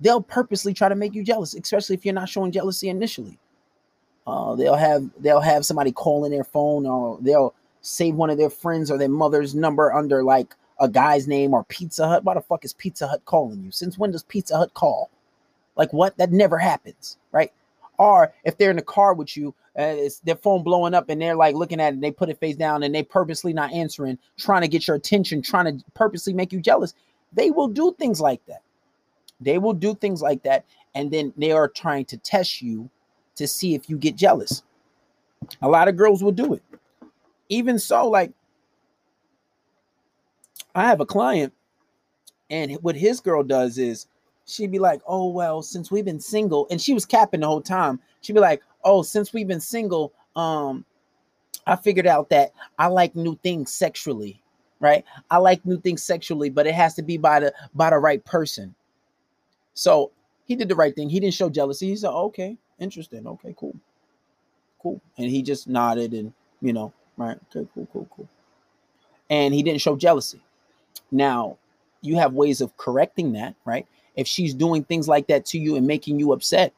they'll 0.00 0.22
purposely 0.22 0.72
try 0.72 0.88
to 0.88 0.94
make 0.94 1.14
you 1.14 1.22
jealous, 1.22 1.52
especially 1.52 1.96
if 1.96 2.06
you're 2.06 2.14
not 2.14 2.30
showing 2.30 2.50
jealousy 2.50 2.88
initially. 2.88 3.38
Uh, 4.26 4.54
they'll 4.54 4.74
have 4.74 5.08
they'll 5.20 5.40
have 5.40 5.66
somebody 5.66 5.92
calling 5.92 6.30
their 6.30 6.44
phone, 6.44 6.86
or 6.86 7.18
they'll 7.20 7.54
save 7.82 8.14
one 8.14 8.30
of 8.30 8.38
their 8.38 8.50
friends 8.50 8.90
or 8.90 8.96
their 8.96 9.08
mother's 9.08 9.54
number 9.54 9.92
under 9.92 10.22
like 10.22 10.54
a 10.80 10.88
guy's 10.88 11.28
name 11.28 11.52
or 11.52 11.64
Pizza 11.64 12.08
Hut. 12.08 12.24
Why 12.24 12.34
the 12.34 12.40
fuck 12.40 12.64
is 12.64 12.72
Pizza 12.72 13.06
Hut 13.06 13.22
calling 13.26 13.62
you? 13.62 13.70
Since 13.70 13.98
when 13.98 14.10
does 14.10 14.22
Pizza 14.22 14.56
Hut 14.56 14.72
call? 14.74 15.10
Like 15.76 15.92
what? 15.92 16.16
That 16.16 16.32
never 16.32 16.58
happens, 16.58 17.18
right? 17.32 17.52
Or 17.98 18.32
if 18.44 18.56
they're 18.56 18.70
in 18.70 18.76
the 18.76 18.82
car 18.82 19.14
with 19.14 19.36
you, 19.36 19.54
uh, 19.78 19.82
it's 19.82 20.20
their 20.20 20.36
phone 20.36 20.62
blowing 20.62 20.94
up 20.94 21.08
and 21.08 21.20
they're 21.20 21.36
like 21.36 21.54
looking 21.54 21.80
at 21.80 21.94
it, 21.94 22.00
they 22.00 22.10
put 22.10 22.28
it 22.28 22.40
face 22.40 22.56
down 22.56 22.82
and 22.82 22.94
they 22.94 23.02
purposely 23.02 23.52
not 23.52 23.72
answering, 23.72 24.18
trying 24.36 24.62
to 24.62 24.68
get 24.68 24.86
your 24.86 24.96
attention, 24.96 25.42
trying 25.42 25.78
to 25.78 25.84
purposely 25.94 26.32
make 26.32 26.52
you 26.52 26.60
jealous. 26.60 26.94
They 27.32 27.50
will 27.50 27.68
do 27.68 27.94
things 27.98 28.20
like 28.20 28.44
that. 28.46 28.62
They 29.40 29.58
will 29.58 29.74
do 29.74 29.94
things 29.94 30.22
like 30.22 30.42
that, 30.44 30.64
and 30.94 31.10
then 31.10 31.32
they 31.36 31.52
are 31.52 31.68
trying 31.68 32.04
to 32.06 32.16
test 32.16 32.62
you 32.62 32.88
to 33.36 33.46
see 33.46 33.74
if 33.74 33.88
you 33.88 33.96
get 33.96 34.16
jealous. 34.16 34.62
A 35.62 35.68
lot 35.68 35.88
of 35.88 35.96
girls 35.96 36.22
will 36.22 36.32
do 36.32 36.54
it. 36.54 36.62
Even 37.48 37.78
so, 37.78 38.08
like 38.08 38.32
I 40.74 40.84
have 40.86 41.00
a 41.00 41.06
client, 41.06 41.52
and 42.50 42.72
what 42.82 42.96
his 42.96 43.20
girl 43.20 43.42
does 43.42 43.78
is 43.78 44.06
she'd 44.46 44.72
be 44.72 44.78
like, 44.78 45.00
"Oh 45.06 45.28
well, 45.30 45.62
since 45.62 45.90
we've 45.90 46.04
been 46.04 46.20
single," 46.20 46.66
and 46.70 46.80
she 46.80 46.94
was 46.94 47.06
capping 47.06 47.40
the 47.40 47.46
whole 47.46 47.60
time. 47.60 48.00
She'd 48.22 48.32
be 48.32 48.40
like, 48.40 48.62
"Oh, 48.84 49.02
since 49.02 49.32
we've 49.32 49.48
been 49.48 49.60
single, 49.60 50.12
um, 50.36 50.84
I 51.66 51.76
figured 51.76 52.06
out 52.06 52.28
that 52.30 52.52
I 52.78 52.86
like 52.86 53.14
new 53.14 53.36
things 53.42 53.72
sexually, 53.72 54.42
right? 54.80 55.04
I 55.30 55.38
like 55.38 55.64
new 55.64 55.80
things 55.80 56.02
sexually, 56.02 56.50
but 56.50 56.66
it 56.66 56.74
has 56.74 56.94
to 56.94 57.02
be 57.02 57.18
by 57.18 57.40
the 57.40 57.54
by 57.74 57.90
the 57.90 57.98
right 57.98 58.24
person." 58.24 58.74
So 59.74 60.10
he 60.46 60.56
did 60.56 60.68
the 60.68 60.76
right 60.76 60.94
thing. 60.94 61.08
He 61.08 61.20
didn't 61.20 61.34
show 61.34 61.50
jealousy. 61.50 61.88
He 61.88 61.96
said, 61.96 62.10
"Okay, 62.10 62.56
interesting. 62.78 63.26
Okay, 63.26 63.54
cool, 63.56 63.76
cool," 64.80 65.00
and 65.18 65.30
he 65.30 65.42
just 65.42 65.68
nodded 65.68 66.12
and 66.12 66.32
you 66.60 66.72
know, 66.72 66.92
right? 67.16 67.38
Okay, 67.54 67.68
cool, 67.74 67.88
cool, 67.92 68.08
cool. 68.14 68.28
And 69.30 69.54
he 69.54 69.62
didn't 69.62 69.80
show 69.80 69.96
jealousy. 69.96 70.40
Now, 71.10 71.56
you 72.02 72.16
have 72.16 72.34
ways 72.34 72.60
of 72.60 72.76
correcting 72.76 73.32
that, 73.32 73.54
right? 73.64 73.86
if 74.16 74.26
she's 74.26 74.54
doing 74.54 74.84
things 74.84 75.08
like 75.08 75.26
that 75.28 75.44
to 75.46 75.58
you 75.58 75.76
and 75.76 75.86
making 75.86 76.18
you 76.18 76.32
upset, 76.32 76.72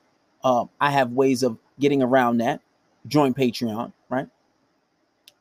uh, 0.44 0.64
I 0.80 0.90
have 0.90 1.12
ways 1.12 1.42
of 1.42 1.58
getting 1.78 2.02
around 2.02 2.38
that. 2.38 2.60
Join 3.06 3.34
Patreon, 3.34 3.92
right? 4.08 4.26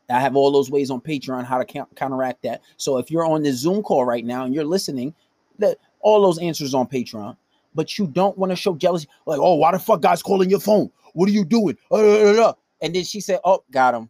I 0.10 0.20
have 0.20 0.36
all 0.36 0.52
those 0.52 0.70
ways 0.70 0.92
on 0.92 1.02
Patreon 1.02 1.46
how 1.46 1.58
to 1.58 1.86
counteract 1.96 2.44
that. 2.44 2.62
So 2.78 2.98
if 2.98 3.10
you're 3.10 3.26
on 3.26 3.42
this 3.42 3.58
Zoom 3.58 3.82
call 3.82 4.06
right 4.06 4.24
now 4.24 4.46
and 4.46 4.54
you're 4.54 4.66
listening, 4.66 5.16
that 5.58 5.78
all 6.02 6.22
those 6.22 6.38
answers 6.38 6.74
on 6.74 6.88
Patreon. 6.88 7.36
But 7.75 8.00
you 8.00 8.08
don't 8.08 8.38
want 8.38 8.51
to 8.51 8.55
show 8.55 8.75
jealousy, 8.75 9.08
like, 9.25 9.39
oh, 9.39 9.55
why 9.55 9.72
the 9.72 9.79
fuck 9.79 10.01
guys 10.01 10.24
calling 10.24 10.50
your 10.50 10.60
phone? 10.60 10.89
What 11.13 11.29
are 11.29 11.34
you 11.34 11.46
doing? 11.46 11.77
And 11.91 12.96
then 12.96 13.03
she 13.03 13.20
said, 13.22 13.39
oh, 13.44 13.63
got 13.72 13.94
him. 13.94 14.10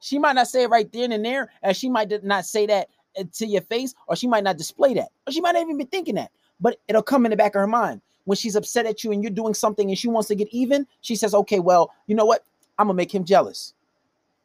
She 0.00 0.18
might 0.18 0.32
not 0.32 0.48
say 0.48 0.64
it 0.64 0.70
right 0.70 0.90
then 0.92 1.12
and 1.12 1.24
there, 1.24 1.50
and 1.62 1.76
she 1.76 1.88
might 1.88 2.10
not 2.24 2.44
say 2.44 2.66
that 2.66 2.88
uh, 3.16 3.24
to 3.34 3.46
your 3.46 3.62
face, 3.62 3.94
or 4.08 4.16
she 4.16 4.26
might 4.26 4.42
not 4.42 4.56
display 4.56 4.94
that, 4.94 5.08
or 5.26 5.32
she 5.32 5.40
might 5.40 5.52
not 5.52 5.62
even 5.62 5.78
be 5.78 5.84
thinking 5.84 6.16
that 6.16 6.32
but 6.62 6.78
it'll 6.88 7.02
come 7.02 7.26
in 7.26 7.30
the 7.30 7.36
back 7.36 7.54
of 7.54 7.60
her 7.60 7.66
mind 7.66 8.00
when 8.24 8.36
she's 8.36 8.56
upset 8.56 8.86
at 8.86 9.02
you 9.04 9.12
and 9.12 9.22
you're 9.22 9.32
doing 9.32 9.52
something 9.52 9.90
and 9.90 9.98
she 9.98 10.08
wants 10.08 10.28
to 10.28 10.34
get 10.34 10.48
even. 10.52 10.86
She 11.02 11.16
says, 11.16 11.34
"Okay, 11.34 11.60
well, 11.60 11.90
you 12.06 12.14
know 12.14 12.24
what? 12.24 12.44
I'm 12.78 12.86
gonna 12.86 12.96
make 12.96 13.12
him 13.12 13.24
jealous. 13.24 13.74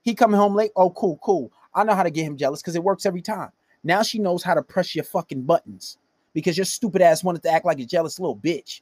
He 0.01 0.15
coming 0.15 0.39
home 0.39 0.55
late. 0.55 0.71
Oh, 0.75 0.89
cool, 0.89 1.19
cool. 1.23 1.51
I 1.73 1.83
know 1.83 1.93
how 1.93 2.03
to 2.03 2.09
get 2.09 2.25
him 2.25 2.35
jealous 2.35 2.61
because 2.61 2.75
it 2.75 2.83
works 2.83 3.05
every 3.05 3.21
time. 3.21 3.51
Now 3.83 4.01
she 4.01 4.19
knows 4.19 4.43
how 4.43 4.55
to 4.55 4.63
press 4.63 4.95
your 4.95 5.05
fucking 5.05 5.43
buttons 5.43 5.97
because 6.37 6.55
your 6.55 6.65
stupid 6.65 7.01
ass 7.01 7.23
wanted 7.23 7.41
to 7.41 7.49
act 7.49 7.65
like 7.65 7.79
a 7.79 7.83
jealous 7.83 8.19
little 8.19 8.35
bitch. 8.35 8.81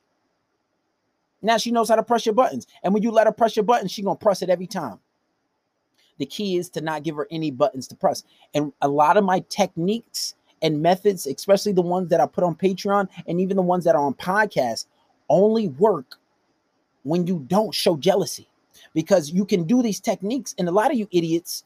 Now 1.42 1.56
she 1.56 1.72
knows 1.72 1.88
how 1.88 1.96
to 1.96 2.04
press 2.04 2.26
your 2.26 2.36
buttons. 2.36 2.68
And 2.84 2.94
when 2.94 3.02
you 3.02 3.12
let 3.12 3.28
her 3.28 3.32
press 3.32 3.56
your 3.56 3.64
buttons, 3.64 3.94
she's 3.94 4.04
gonna 4.04 4.18
press 4.18 4.42
it 4.42 4.50
every 4.50 4.68
time. 4.68 5.00
The 6.18 6.26
key 6.26 6.58
is 6.58 6.68
to 6.72 6.82
not 6.82 7.04
give 7.04 7.16
her 7.16 7.30
any 7.32 7.52
buttons 7.52 7.88
to 7.88 7.96
press. 7.96 8.26
And 8.54 8.74
a 8.82 8.90
lot 8.90 9.16
of 9.16 9.24
my 9.24 9.42
techniques 9.48 10.36
and 10.62 10.82
methods, 10.82 11.28
especially 11.28 11.72
the 11.72 11.82
ones 11.82 12.10
that 12.10 12.20
I 12.20 12.26
put 12.26 12.44
on 12.44 12.56
Patreon 12.56 13.08
and 13.26 13.40
even 13.40 13.56
the 13.56 13.64
ones 13.64 13.86
that 13.86 13.96
are 13.96 14.04
on 14.06 14.16
podcasts, 14.16 14.88
only 15.30 15.70
work 15.70 16.18
when 17.04 17.26
you 17.26 17.46
don't 17.48 17.74
show 17.74 17.96
jealousy. 17.96 18.50
Because 18.94 19.32
you 19.32 19.46
can 19.46 19.64
do 19.64 19.82
these 19.82 20.02
techniques, 20.02 20.54
and 20.58 20.68
a 20.68 20.74
lot 20.74 20.92
of 20.92 20.98
you 20.98 21.08
idiots 21.14 21.64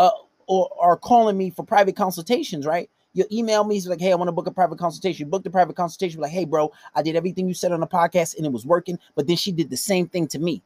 uh, 0.00 0.10
or 0.48 0.68
are 0.80 0.96
calling 0.96 1.38
me 1.38 1.50
for 1.50 1.62
private 1.62 1.94
consultations, 1.94 2.66
right? 2.66 2.90
You 3.14 3.24
email 3.32 3.64
me, 3.64 3.74
He's 3.74 3.88
like, 3.88 4.00
hey, 4.00 4.12
I 4.12 4.14
want 4.14 4.28
to 4.28 4.32
book 4.32 4.46
a 4.46 4.52
private 4.52 4.78
consultation. 4.78 5.26
You 5.26 5.30
booked 5.30 5.46
a 5.46 5.50
private 5.50 5.76
consultation, 5.76 6.20
like, 6.20 6.30
hey, 6.30 6.44
bro, 6.44 6.72
I 6.94 7.02
did 7.02 7.16
everything 7.16 7.48
you 7.48 7.54
said 7.54 7.72
on 7.72 7.80
the 7.80 7.86
podcast 7.86 8.36
and 8.36 8.46
it 8.46 8.52
was 8.52 8.66
working, 8.66 8.98
but 9.14 9.26
then 9.26 9.36
she 9.36 9.52
did 9.52 9.70
the 9.70 9.76
same 9.76 10.08
thing 10.08 10.26
to 10.28 10.38
me. 10.38 10.62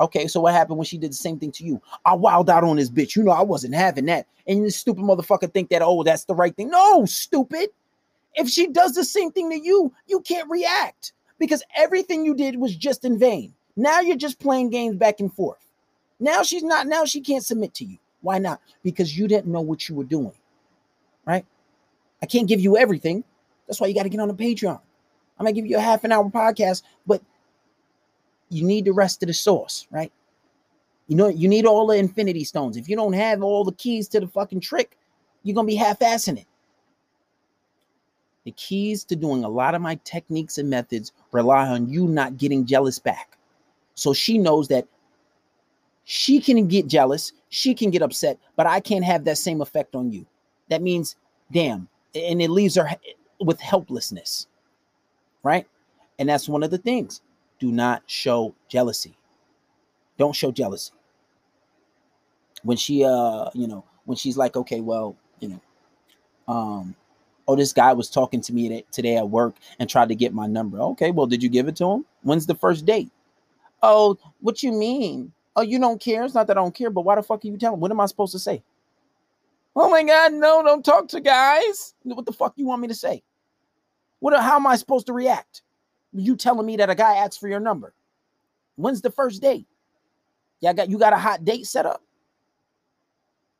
Okay, 0.00 0.26
so 0.26 0.40
what 0.40 0.54
happened 0.54 0.78
when 0.78 0.86
she 0.86 0.98
did 0.98 1.12
the 1.12 1.16
same 1.16 1.38
thing 1.38 1.52
to 1.52 1.64
you? 1.64 1.80
I 2.04 2.14
wild 2.14 2.50
out 2.50 2.64
on 2.64 2.76
this 2.76 2.90
bitch. 2.90 3.14
You 3.14 3.22
know, 3.22 3.30
I 3.30 3.42
wasn't 3.42 3.74
having 3.74 4.06
that. 4.06 4.26
And 4.46 4.64
this 4.64 4.76
stupid 4.76 5.04
motherfucker 5.04 5.52
think 5.52 5.70
that, 5.70 5.82
oh, 5.82 6.02
that's 6.02 6.24
the 6.24 6.34
right 6.34 6.54
thing. 6.54 6.70
No, 6.70 7.04
stupid. 7.06 7.70
If 8.34 8.48
she 8.48 8.66
does 8.66 8.94
the 8.94 9.04
same 9.04 9.30
thing 9.30 9.50
to 9.50 9.60
you, 9.60 9.92
you 10.08 10.20
can't 10.20 10.50
react 10.50 11.12
because 11.38 11.62
everything 11.76 12.24
you 12.24 12.34
did 12.34 12.56
was 12.56 12.74
just 12.74 13.04
in 13.04 13.18
vain. 13.18 13.54
Now 13.76 14.00
you're 14.00 14.16
just 14.16 14.40
playing 14.40 14.70
games 14.70 14.96
back 14.96 15.20
and 15.20 15.32
forth. 15.32 15.64
Now 16.18 16.42
she's 16.42 16.64
not, 16.64 16.86
now 16.88 17.04
she 17.04 17.20
can't 17.20 17.44
submit 17.44 17.74
to 17.74 17.84
you. 17.84 17.98
Why 18.22 18.38
not? 18.38 18.60
Because 18.82 19.16
you 19.16 19.28
didn't 19.28 19.52
know 19.52 19.60
what 19.60 19.88
you 19.88 19.94
were 19.94 20.04
doing, 20.04 20.32
right? 21.24 21.44
I 22.24 22.26
can't 22.26 22.48
give 22.48 22.58
you 22.58 22.78
everything. 22.78 23.22
That's 23.66 23.82
why 23.82 23.86
you 23.86 23.94
got 23.94 24.04
to 24.04 24.08
get 24.08 24.18
on 24.18 24.28
the 24.28 24.34
Patreon. 24.34 24.80
I'm 25.38 25.44
gonna 25.44 25.52
give 25.52 25.66
you 25.66 25.76
a 25.76 25.80
half 25.80 26.04
an 26.04 26.12
hour 26.12 26.24
podcast, 26.30 26.84
but 27.06 27.20
you 28.48 28.64
need 28.64 28.86
the 28.86 28.94
rest 28.94 29.22
of 29.22 29.26
the 29.26 29.34
sauce, 29.34 29.86
right? 29.90 30.10
You 31.06 31.16
know, 31.16 31.28
you 31.28 31.48
need 31.48 31.66
all 31.66 31.86
the 31.86 31.96
infinity 31.96 32.44
stones. 32.44 32.78
If 32.78 32.88
you 32.88 32.96
don't 32.96 33.12
have 33.12 33.42
all 33.42 33.62
the 33.62 33.72
keys 33.72 34.08
to 34.08 34.20
the 34.20 34.26
fucking 34.26 34.60
trick, 34.60 34.96
you're 35.42 35.54
gonna 35.54 35.66
be 35.66 35.74
half-assing 35.74 36.38
it. 36.38 36.46
The 38.44 38.52
keys 38.52 39.04
to 39.04 39.16
doing 39.16 39.44
a 39.44 39.48
lot 39.50 39.74
of 39.74 39.82
my 39.82 40.00
techniques 40.04 40.56
and 40.56 40.70
methods 40.70 41.12
rely 41.30 41.68
on 41.68 41.90
you 41.90 42.08
not 42.08 42.38
getting 42.38 42.64
jealous 42.64 42.98
back. 42.98 43.36
So 43.96 44.14
she 44.14 44.38
knows 44.38 44.68
that 44.68 44.86
she 46.04 46.40
can 46.40 46.68
get 46.68 46.86
jealous, 46.86 47.32
she 47.50 47.74
can 47.74 47.90
get 47.90 48.00
upset, 48.00 48.38
but 48.56 48.66
I 48.66 48.80
can't 48.80 49.04
have 49.04 49.24
that 49.24 49.36
same 49.36 49.60
effect 49.60 49.94
on 49.94 50.10
you. 50.10 50.24
That 50.70 50.80
means, 50.80 51.16
damn, 51.52 51.86
and 52.14 52.40
it 52.40 52.50
leaves 52.50 52.76
her 52.76 52.88
with 53.40 53.60
helplessness, 53.60 54.46
right? 55.42 55.66
And 56.18 56.28
that's 56.28 56.48
one 56.48 56.62
of 56.62 56.70
the 56.70 56.78
things. 56.78 57.20
Do 57.58 57.72
not 57.72 58.02
show 58.06 58.54
jealousy. 58.68 59.16
Don't 60.18 60.34
show 60.34 60.52
jealousy. 60.52 60.92
When 62.62 62.76
she, 62.76 63.04
uh, 63.04 63.50
you 63.52 63.66
know, 63.66 63.84
when 64.04 64.16
she's 64.16 64.36
like, 64.36 64.56
okay, 64.56 64.80
well, 64.80 65.16
you 65.40 65.48
know, 65.48 65.60
um, 66.46 66.94
oh, 67.48 67.56
this 67.56 67.72
guy 67.72 67.92
was 67.92 68.08
talking 68.08 68.40
to 68.42 68.52
me 68.52 68.84
today 68.90 69.16
at 69.16 69.28
work 69.28 69.56
and 69.78 69.88
tried 69.88 70.08
to 70.08 70.14
get 70.14 70.32
my 70.32 70.46
number. 70.46 70.80
Okay, 70.80 71.10
well, 71.10 71.26
did 71.26 71.42
you 71.42 71.48
give 71.48 71.68
it 71.68 71.76
to 71.76 71.84
him? 71.86 72.04
When's 72.22 72.46
the 72.46 72.54
first 72.54 72.86
date? 72.86 73.10
Oh, 73.82 74.16
what 74.40 74.62
you 74.62 74.72
mean? 74.72 75.32
Oh, 75.56 75.62
you 75.62 75.78
don't 75.78 76.00
care? 76.00 76.24
It's 76.24 76.34
not 76.34 76.46
that 76.46 76.56
I 76.56 76.60
don't 76.60 76.74
care, 76.74 76.90
but 76.90 77.02
why 77.02 77.16
the 77.16 77.22
fuck 77.22 77.44
are 77.44 77.48
you 77.48 77.56
telling? 77.56 77.80
What 77.80 77.90
am 77.90 78.00
I 78.00 78.06
supposed 78.06 78.32
to 78.32 78.38
say? 78.38 78.62
Oh 79.76 79.90
my 79.90 80.04
God, 80.04 80.32
no, 80.32 80.62
don't 80.62 80.84
talk 80.84 81.08
to 81.08 81.20
guys. 81.20 81.94
What 82.02 82.26
the 82.26 82.32
fuck 82.32 82.54
you 82.56 82.66
want 82.66 82.82
me 82.82 82.88
to 82.88 82.94
say? 82.94 83.22
What 84.20 84.38
how 84.40 84.56
am 84.56 84.66
I 84.66 84.76
supposed 84.76 85.06
to 85.06 85.12
react? 85.12 85.62
You 86.12 86.36
telling 86.36 86.66
me 86.66 86.76
that 86.76 86.90
a 86.90 86.94
guy 86.94 87.16
asks 87.16 87.36
for 87.36 87.48
your 87.48 87.60
number? 87.60 87.92
When's 88.76 89.02
the 89.02 89.10
first 89.10 89.42
date? 89.42 89.66
Yeah, 90.60 90.72
got 90.72 90.88
you 90.88 90.98
got 90.98 91.12
a 91.12 91.18
hot 91.18 91.44
date 91.44 91.66
set 91.66 91.86
up? 91.86 92.02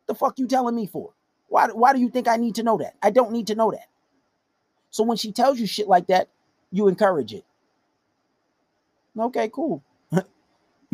The 0.07 0.15
fuck 0.15 0.39
you 0.39 0.47
telling 0.47 0.77
me 0.77 0.87
for? 0.87 1.13
Why, 1.49 1.69
why 1.69 1.93
do 1.93 2.01
you 2.01 2.09
think 2.09 2.29
I 2.29 2.37
need 2.37 2.55
to 2.57 2.63
know 2.63 2.79
that? 2.79 2.95
I 3.03 3.11
don't 3.11 3.33
need 3.33 3.49
to 3.49 3.55
know 3.55 3.71
that. 3.71 3.89
So 4.91 5.03
when 5.03 5.17
she 5.17 5.33
tells 5.33 5.59
you 5.59 5.67
shit 5.67 5.89
like 5.89 6.07
that, 6.09 6.29
you 6.71 6.89
encourage 6.89 7.33
it. 7.33 7.45
Okay, 9.19 9.49
cool. 9.53 9.83
you 10.13 10.23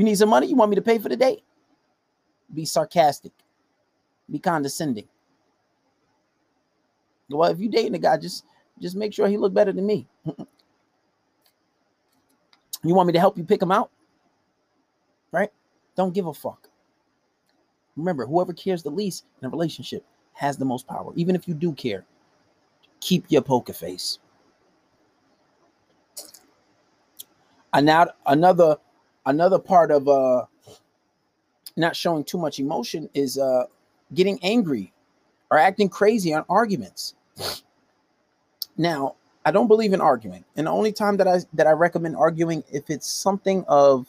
need 0.05 0.17
some 0.19 0.29
money? 0.29 0.47
You 0.47 0.57
want 0.57 0.71
me 0.71 0.77
to 0.77 0.83
pay 0.83 0.99
for 0.99 1.09
the 1.09 1.17
date? 1.17 1.43
Be 2.53 2.65
sarcastic 2.65 3.33
be 4.31 4.39
condescending. 4.39 5.09
Well, 7.29 7.51
if 7.51 7.61
you 7.61 7.69
dating 7.69 7.95
a 7.95 7.99
guy, 7.99 8.17
just 8.17 8.45
just 8.81 8.97
make 8.97 9.13
sure 9.13 9.29
he 9.29 9.37
look 9.37 9.55
better 9.55 9.73
than 9.73 9.87
me. 9.87 10.07
you 12.83 12.95
want 12.95 13.07
me 13.07 13.13
to 13.13 13.21
help 13.21 13.37
you 13.37 13.45
pick 13.45 13.63
him 13.63 13.71
out? 13.71 13.91
Right? 15.33 15.51
Don't 15.97 16.15
give 16.15 16.27
a 16.27 16.35
fuck. 16.35 16.69
Remember, 17.97 18.27
whoever 18.27 18.53
cares 18.53 18.83
the 18.83 18.91
least 18.91 19.25
in 19.41 19.47
a 19.47 19.51
relationship 19.51 20.05
has 20.33 20.57
the 20.57 20.65
most 20.65 20.87
power. 20.87 21.13
Even 21.17 21.37
if 21.37 21.47
you 21.47 21.55
do 21.55 21.73
care, 21.73 22.05
keep 23.01 23.25
your 23.29 23.43
poker 23.43 23.73
face. 23.73 24.19
And 27.73 27.87
now 27.87 28.09
another 28.27 28.77
another 29.27 29.59
part 29.59 29.91
of 29.91 30.09
uh 30.09 30.47
not 31.77 31.95
showing 31.95 32.25
too 32.25 32.39
much 32.39 32.59
emotion 32.59 33.09
is 33.15 33.39
uh 33.39 33.65
getting 34.15 34.39
angry 34.43 34.93
or 35.51 35.59
acting 35.59 35.89
crazy 35.89 36.33
on 36.33 36.45
arguments. 36.49 37.15
Now, 38.77 39.17
I 39.45 39.51
don't 39.51 39.69
believe 39.69 39.93
in 39.93 40.01
arguing. 40.01 40.45
And 40.57 40.67
the 40.67 40.71
only 40.71 40.93
time 40.93 41.17
that 41.19 41.29
I 41.29 41.41
that 41.55 41.67
I 41.67 41.73
recommend 41.73 42.17
arguing 42.17 42.63
if 42.71 42.91
it's 42.91 43.11
something 43.11 43.65
of 43.69 44.07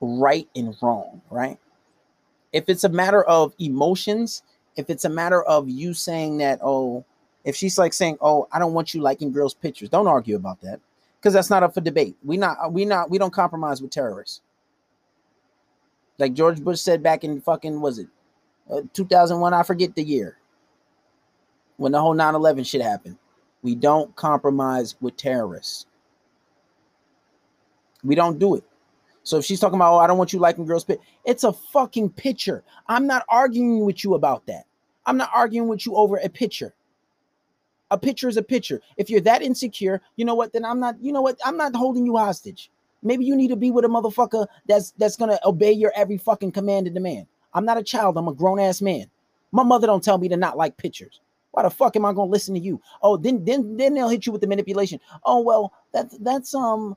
right 0.00 0.48
and 0.56 0.74
wrong, 0.80 1.20
right? 1.30 1.58
If 2.52 2.68
it's 2.68 2.84
a 2.84 2.88
matter 2.88 3.22
of 3.24 3.54
emotions, 3.58 4.42
if 4.76 4.90
it's 4.90 5.04
a 5.04 5.08
matter 5.08 5.42
of 5.42 5.68
you 5.68 5.94
saying 5.94 6.38
that, 6.38 6.60
oh, 6.62 7.04
if 7.44 7.54
she's 7.54 7.78
like 7.78 7.92
saying, 7.92 8.18
"Oh, 8.20 8.48
I 8.52 8.58
don't 8.58 8.74
want 8.74 8.94
you 8.94 9.00
liking 9.00 9.32
girls' 9.32 9.54
pictures," 9.54 9.88
don't 9.88 10.06
argue 10.06 10.36
about 10.36 10.60
that 10.62 10.80
because 11.20 11.34
that's 11.34 11.50
not 11.50 11.62
up 11.62 11.74
for 11.74 11.80
debate. 11.80 12.16
We 12.24 12.36
not 12.36 12.72
we 12.72 12.84
not 12.84 13.10
we 13.10 13.18
don't 13.18 13.32
compromise 13.32 13.82
with 13.82 13.90
terrorists. 13.90 14.40
Like 16.18 16.34
George 16.34 16.62
Bush 16.62 16.80
said 16.80 17.02
back 17.02 17.24
in 17.24 17.40
fucking 17.40 17.80
was 17.80 17.98
it 17.98 18.08
uh, 18.70 18.82
2001? 18.92 19.52
I 19.52 19.62
forget 19.62 19.94
the 19.94 20.02
year 20.02 20.38
when 21.76 21.92
the 21.92 22.00
whole 22.00 22.14
9/11 22.14 22.66
shit 22.66 22.82
happened. 22.82 23.18
We 23.62 23.74
don't 23.74 24.14
compromise 24.16 24.94
with 25.00 25.16
terrorists. 25.16 25.86
We 28.04 28.14
don't 28.14 28.38
do 28.38 28.54
it. 28.54 28.64
So 29.24 29.38
if 29.38 29.44
she's 29.44 29.58
talking 29.58 29.74
about, 29.74 29.94
oh, 29.94 29.98
I 29.98 30.06
don't 30.06 30.18
want 30.18 30.32
you 30.32 30.38
liking 30.38 30.66
girls' 30.66 30.84
pit, 30.84 31.00
it's 31.24 31.42
a 31.42 31.52
fucking 31.52 32.10
picture. 32.10 32.62
I'm 32.86 33.08
not 33.08 33.24
arguing 33.28 33.84
with 33.84 34.04
you 34.04 34.14
about 34.14 34.46
that. 34.46 34.66
I'm 35.04 35.16
not 35.16 35.30
arguing 35.34 35.66
with 35.66 35.84
you 35.84 35.96
over 35.96 36.18
a 36.18 36.28
picture. 36.28 36.74
A 37.90 37.98
picture 37.98 38.28
is 38.28 38.36
a 38.36 38.42
picture. 38.42 38.80
If 38.96 39.10
you're 39.10 39.20
that 39.22 39.42
insecure, 39.42 40.00
you 40.14 40.24
know 40.24 40.34
what? 40.34 40.52
Then 40.52 40.64
I'm 40.64 40.78
not. 40.78 40.96
You 41.00 41.12
know 41.12 41.22
what? 41.22 41.38
I'm 41.44 41.56
not 41.56 41.74
holding 41.74 42.06
you 42.06 42.16
hostage. 42.16 42.70
Maybe 43.06 43.24
you 43.24 43.36
need 43.36 43.48
to 43.48 43.56
be 43.56 43.70
with 43.70 43.84
a 43.84 43.88
motherfucker 43.88 44.46
that's 44.66 44.90
that's 44.98 45.16
gonna 45.16 45.38
obey 45.44 45.72
your 45.72 45.92
every 45.94 46.18
fucking 46.18 46.52
command 46.52 46.86
and 46.86 46.94
demand. 46.94 47.26
I'm 47.54 47.64
not 47.64 47.78
a 47.78 47.82
child. 47.82 48.18
I'm 48.18 48.28
a 48.28 48.34
grown 48.34 48.58
ass 48.58 48.82
man. 48.82 49.06
My 49.52 49.62
mother 49.62 49.86
don't 49.86 50.02
tell 50.02 50.18
me 50.18 50.28
to 50.28 50.36
not 50.36 50.56
like 50.56 50.76
pictures. 50.76 51.20
Why 51.52 51.62
the 51.62 51.70
fuck 51.70 51.94
am 51.96 52.04
I 52.04 52.12
gonna 52.12 52.30
listen 52.30 52.54
to 52.54 52.60
you? 52.60 52.80
Oh, 53.02 53.16
then 53.16 53.44
then 53.44 53.76
then 53.76 53.94
they'll 53.94 54.08
hit 54.08 54.26
you 54.26 54.32
with 54.32 54.40
the 54.40 54.48
manipulation. 54.48 55.00
Oh 55.24 55.40
well, 55.40 55.72
that's 55.92 56.18
that's 56.18 56.52
um 56.52 56.96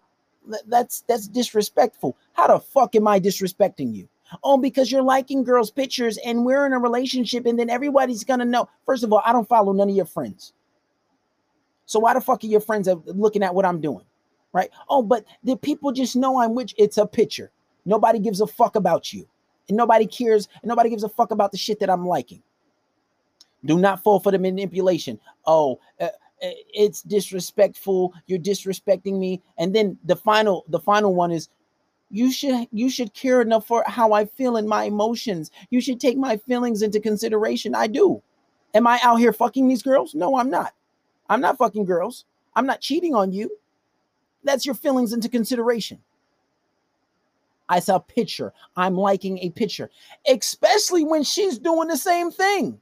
that's 0.67 1.01
that's 1.01 1.27
disrespectful. 1.27 2.17
How 2.33 2.47
the 2.47 2.59
fuck 2.59 2.95
am 2.95 3.07
I 3.07 3.19
disrespecting 3.19 3.93
you? 3.93 4.09
Oh, 4.43 4.57
because 4.57 4.91
you're 4.91 5.03
liking 5.03 5.43
girls' 5.43 5.71
pictures 5.71 6.17
and 6.25 6.43
we're 6.43 6.65
in 6.65 6.73
a 6.73 6.79
relationship, 6.79 7.45
and 7.45 7.57
then 7.57 7.69
everybody's 7.69 8.23
gonna 8.23 8.45
know. 8.45 8.67
First 8.85 9.03
of 9.03 9.13
all, 9.13 9.21
I 9.23 9.31
don't 9.31 9.47
follow 9.47 9.73
none 9.73 9.89
of 9.89 9.95
your 9.95 10.05
friends. 10.05 10.53
So 11.85 11.99
why 11.99 12.15
the 12.15 12.21
fuck 12.21 12.43
are 12.43 12.47
your 12.47 12.61
friends 12.61 12.89
looking 13.05 13.43
at 13.43 13.53
what 13.53 13.65
I'm 13.65 13.79
doing? 13.79 14.05
Right? 14.53 14.69
Oh, 14.89 15.01
but 15.01 15.25
the 15.43 15.55
people 15.55 15.91
just 15.91 16.15
know 16.15 16.39
I'm 16.39 16.55
which 16.55 16.73
it's 16.77 16.97
a 16.97 17.05
picture. 17.05 17.51
Nobody 17.85 18.19
gives 18.19 18.41
a 18.41 18.47
fuck 18.47 18.75
about 18.75 19.13
you. 19.13 19.27
And 19.67 19.77
nobody 19.77 20.07
cares, 20.07 20.47
and 20.61 20.69
nobody 20.69 20.89
gives 20.89 21.03
a 21.03 21.09
fuck 21.09 21.31
about 21.31 21.51
the 21.51 21.57
shit 21.57 21.79
that 21.79 21.89
I'm 21.89 22.07
liking. 22.07 22.41
Do 23.65 23.77
not 23.77 24.03
fall 24.03 24.19
for 24.19 24.31
the 24.31 24.39
manipulation. 24.39 25.19
Oh, 25.45 25.79
uh, 25.99 26.05
uh, 26.41 26.51
it's 26.73 27.01
disrespectful. 27.01 28.13
You're 28.27 28.39
disrespecting 28.39 29.19
me. 29.19 29.41
And 29.57 29.75
then 29.75 29.97
the 30.05 30.15
final, 30.15 30.63
the 30.69 30.79
final 30.79 31.13
one 31.13 31.31
is 31.31 31.49
you 32.09 32.31
should 32.31 32.67
you 32.71 32.89
should 32.89 33.13
care 33.13 33.41
enough 33.41 33.67
for 33.67 33.83
how 33.85 34.13
I 34.13 34.25
feel 34.25 34.55
and 34.57 34.67
my 34.67 34.85
emotions. 34.85 35.51
You 35.69 35.81
should 35.81 35.99
take 35.99 36.17
my 36.17 36.37
feelings 36.37 36.81
into 36.81 36.99
consideration. 36.99 37.75
I 37.75 37.87
do. 37.87 38.21
Am 38.73 38.87
I 38.87 38.99
out 39.03 39.17
here 39.17 39.33
fucking 39.33 39.67
these 39.67 39.83
girls? 39.83 40.15
No, 40.15 40.37
I'm 40.37 40.49
not. 40.49 40.73
I'm 41.29 41.41
not 41.41 41.57
fucking 41.57 41.85
girls. 41.85 42.25
I'm 42.55 42.65
not 42.65 42.81
cheating 42.81 43.13
on 43.13 43.31
you. 43.31 43.51
That's 44.43 44.65
your 44.65 44.75
feelings 44.75 45.13
into 45.13 45.29
consideration. 45.29 45.99
I 47.67 47.79
saw 47.79 47.99
picture. 47.99 48.51
I'm 48.75 48.95
liking 48.95 49.37
a 49.39 49.51
picture, 49.51 49.91
especially 50.27 51.03
when 51.03 51.23
she's 51.23 51.59
doing 51.59 51.87
the 51.87 51.97
same 51.97 52.31
thing. 52.31 52.79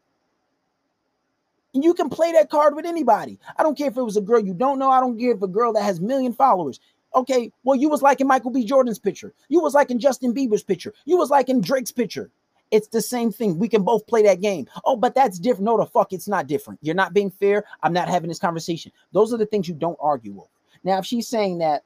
And 1.73 1.83
you 1.83 1.93
can 1.93 2.09
play 2.09 2.31
that 2.31 2.49
card 2.49 2.75
with 2.75 2.85
anybody. 2.85 3.37
I 3.57 3.63
don't 3.63 3.77
care 3.77 3.89
if 3.89 3.97
it 3.97 4.01
was 4.01 4.17
a 4.17 4.21
girl 4.21 4.39
you 4.39 4.53
don't 4.53 4.79
know. 4.79 4.89
I 4.89 5.01
don't 5.01 5.19
care 5.19 5.33
if 5.33 5.41
a 5.41 5.47
girl 5.47 5.73
that 5.73 5.83
has 5.83 5.99
million 5.99 6.33
followers. 6.33 6.79
Okay, 7.13 7.51
well, 7.63 7.75
you 7.75 7.89
was 7.89 8.01
liking 8.01 8.27
Michael 8.27 8.51
B. 8.51 8.63
Jordan's 8.63 8.99
picture. 8.99 9.33
You 9.49 9.59
was 9.59 9.73
liking 9.73 9.99
Justin 9.99 10.33
Bieber's 10.33 10.63
picture. 10.63 10.93
You 11.05 11.17
was 11.17 11.29
liking 11.29 11.61
Drake's 11.61 11.91
picture. 11.91 12.31
It's 12.71 12.87
the 12.87 13.01
same 13.01 13.31
thing. 13.31 13.59
We 13.59 13.69
can 13.69 13.83
both 13.83 14.07
play 14.07 14.23
that 14.23 14.41
game. 14.41 14.67
Oh, 14.85 14.95
but 14.95 15.15
that's 15.15 15.39
different. 15.39 15.65
No, 15.65 15.77
the 15.77 15.85
fuck, 15.85 16.13
it's 16.13 16.27
not 16.27 16.47
different. 16.47 16.79
You're 16.81 16.95
not 16.95 17.13
being 17.13 17.31
fair. 17.31 17.63
I'm 17.81 17.93
not 17.93 18.09
having 18.09 18.27
this 18.27 18.39
conversation. 18.39 18.91
Those 19.13 19.33
are 19.33 19.37
the 19.37 19.45
things 19.45 19.67
you 19.67 19.75
don't 19.75 19.97
argue 20.01 20.33
with. 20.33 20.47
Now, 20.83 20.99
if 20.99 21.05
she's 21.05 21.27
saying 21.27 21.59
that, 21.59 21.83